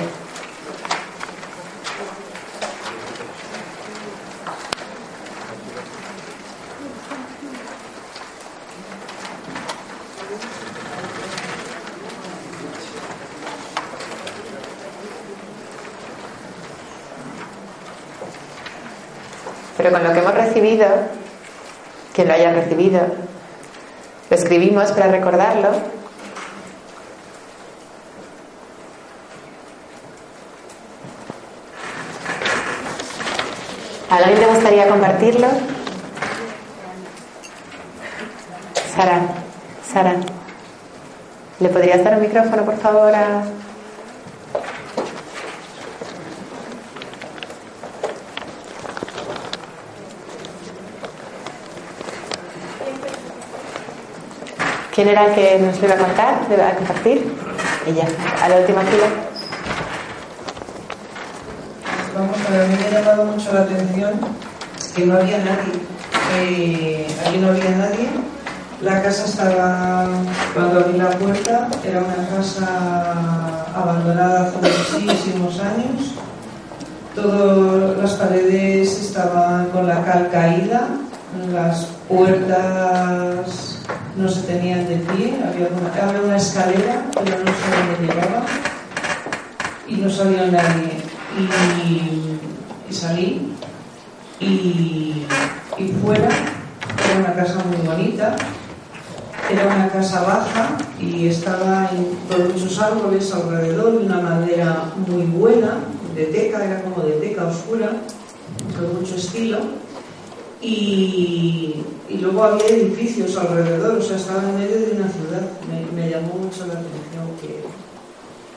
[19.83, 20.87] Pero con lo que hemos recibido,
[22.13, 23.01] quien lo haya recibido,
[24.29, 25.71] lo escribimos para recordarlo.
[34.11, 35.47] ¿A alguien le gustaría compartirlo?
[38.95, 39.21] Sara,
[39.91, 40.17] Sara,
[41.59, 43.45] ¿le podrías dar un micrófono, por favor, a...
[55.01, 56.47] ¿Quién era el que nos iba a contar?
[56.47, 57.33] ¿Le iba a compartir?
[57.87, 58.05] Ella,
[58.43, 59.07] a la última fila.
[62.15, 64.13] vamos a ver, a mí me ha llamado mucho la atención
[64.95, 65.73] que no había nadie.
[66.37, 68.11] Eh, aquí no había nadie.
[68.83, 70.07] La casa estaba,
[70.53, 76.13] cuando abrí la puerta, era una casa abandonada hace muchísimos años.
[77.15, 80.89] Todas las paredes estaban con la cal caída,
[81.51, 83.70] las puertas
[84.17, 88.45] no se tenían de pie, había una, había una escalera, pero no sé dónde llegaba
[89.87, 91.01] y no salió nadie.
[91.39, 93.55] Y, salí
[94.41, 95.25] y,
[95.79, 96.29] y fuera
[97.11, 98.37] era una casa muy bonita,
[99.51, 101.91] era una casa baja y estaba
[102.29, 105.79] con muchos árboles alrededor y una madera muy buena,
[106.15, 107.91] de teca, era como de teca oscura,
[108.77, 109.59] con mucho estilo.
[110.63, 115.43] Y, y luego había edificios alrededor, o sea, estaba en medio de una ciudad.
[115.69, 117.65] Me, me llamó mucho la atención que,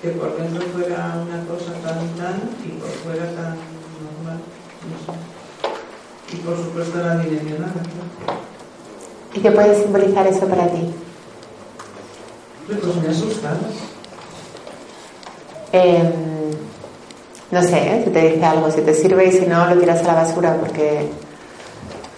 [0.01, 3.55] que por dentro fuera una cosa tan tan y por fuera tan
[4.03, 4.39] normal.
[4.89, 6.33] No sé.
[6.33, 7.73] Y por supuesto era dimensionada.
[9.33, 10.93] ¿Y qué puede simbolizar eso para ti?
[12.67, 13.59] Pues me asustaba.
[15.71, 16.11] Eh,
[17.51, 18.01] no sé, ¿eh?
[18.03, 20.57] si te dice algo, si te sirve y si no, lo tiras a la basura
[20.59, 21.07] porque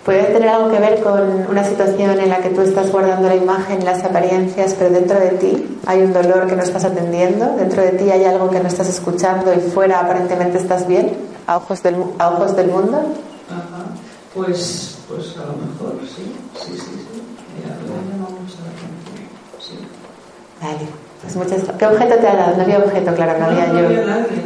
[0.06, 3.36] puede tener algo que ver con una situación en la que tú estás guardando la
[3.36, 7.82] imagen, las apariencias, pero dentro de ti hay un dolor que no estás atendiendo, dentro
[7.82, 11.82] de ti hay algo que no estás escuchando y fuera aparentemente estás bien, a ojos
[11.84, 12.98] del, mu- a ojos del mundo.
[13.50, 13.86] Ajá.
[14.34, 17.24] Pues, pues a lo mejor sí, sí, sí, sí.
[17.58, 17.76] Mira.
[19.60, 19.80] Sí.
[20.62, 21.05] Vale.
[21.26, 21.64] Pues muchas...
[21.78, 22.58] ¿Qué objeto te ha dado?
[22.58, 23.90] No había objeto, claro, no había yo.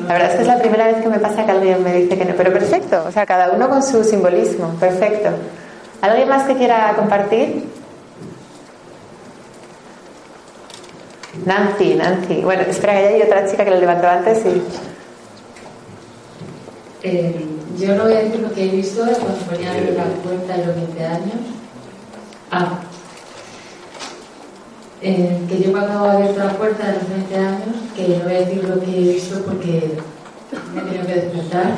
[0.07, 2.17] La verdad es que es la primera vez que me pasa que alguien me dice
[2.17, 2.34] que no.
[2.36, 4.69] Pero perfecto, o sea, cada uno con su simbolismo.
[4.80, 5.30] Perfecto.
[6.01, 7.67] ¿Alguien más que quiera compartir?
[11.45, 12.41] Nancy, Nancy.
[12.41, 14.61] Bueno, espera, que hay otra chica que lo levantó antes y...
[17.01, 17.45] Eh,
[17.77, 20.65] yo no voy a decir lo que he visto cuando se ponía la puerta de
[20.65, 21.36] los 20 años.
[22.51, 22.80] Ah.
[25.02, 28.34] Eh, que yo cuando he abierto la puerta de los 20 años, que no voy
[28.34, 29.97] a decir lo que he visto porque
[30.76, 31.74] me he tenido que despertar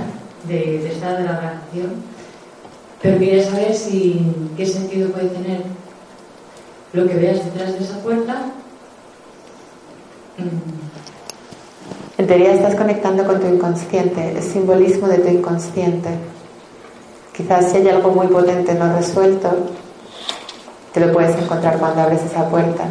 [0.48, 1.92] de, de estar de la relación.
[3.02, 4.22] Pero quería saber si
[4.58, 5.62] qué sentido puede tener
[6.94, 8.42] lo que veas detrás de esa puerta.
[10.38, 16.10] Mm, En teoría estás conectando con tu inconsciente, es simbolismo de tu inconsciente.
[17.36, 19.50] Quizás si hay algo muy potente no resuelto,
[20.94, 22.86] te lo puedes encontrar cuando abres esa puerta.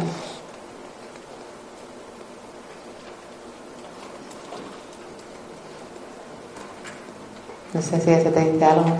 [7.73, 8.97] No sé si eso te dice algo.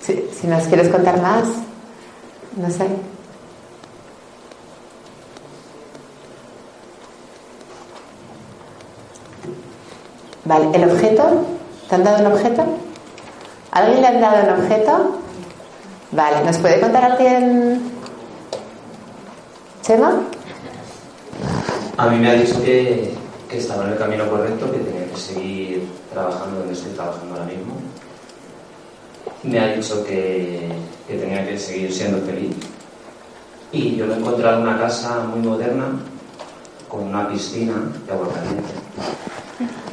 [0.00, 1.44] Si, si nos quieres contar más,
[2.56, 2.86] no sé.
[10.44, 11.46] Vale, ¿el objeto?
[11.88, 12.62] ¿Te han dado un objeto?
[13.70, 15.18] ¿A ¿Alguien le han dado un objeto?
[16.10, 17.80] Vale, ¿nos puede contar alguien?
[19.82, 20.20] ¿Chema?
[21.96, 23.14] A mí me ha dicho que,
[23.48, 27.46] que estaba en el camino correcto, que tenía que seguir trabajando donde estoy trabajando ahora
[27.46, 27.74] mismo.
[29.44, 30.72] Me ha dicho que,
[31.06, 32.56] que tenía que seguir siendo feliz.
[33.70, 35.86] Y yo me he encontrado en una casa muy moderna,
[36.88, 37.74] con una piscina
[38.06, 38.72] de agua caliente.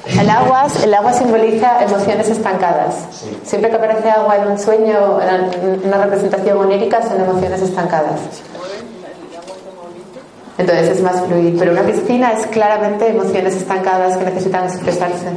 [0.06, 2.96] El agua, el agua simboliza emociones estancadas.
[3.12, 3.38] Sí.
[3.44, 8.20] Siempre que aparece agua en un sueño, en una representación onírica, son emociones estancadas.
[10.58, 11.56] Entonces es más fluir.
[11.58, 15.30] Pero una piscina es claramente emociones estancadas que necesitan expresarse.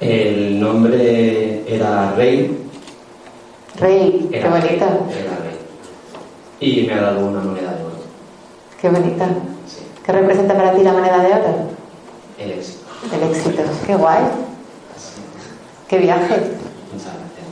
[0.00, 2.66] El nombre era Rey.
[3.80, 5.58] Rey, qué Era bonita, Rey, Era Rey.
[6.60, 7.94] Y me ha dado una moneda de oro.
[8.80, 9.26] qué bonita.
[9.66, 9.82] Sí.
[10.04, 11.77] ¿Qué representa para ti la moneda de oro?
[12.38, 12.84] El éxito.
[13.12, 13.62] El éxito.
[13.86, 14.22] Qué guay.
[15.88, 16.36] Qué viaje.
[16.92, 17.48] Muchas gracias.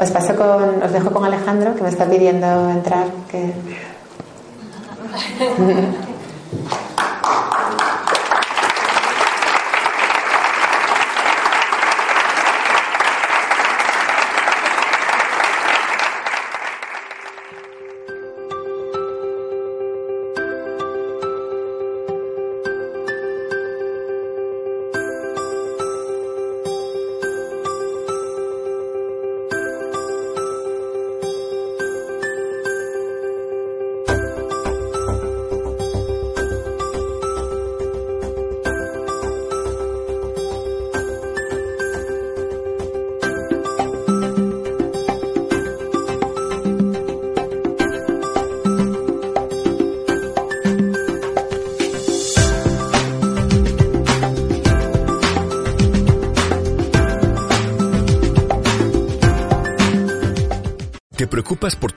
[0.00, 3.06] Os paso con, os dejo con Alejandro que me está pidiendo entrar.
[3.30, 3.52] Que...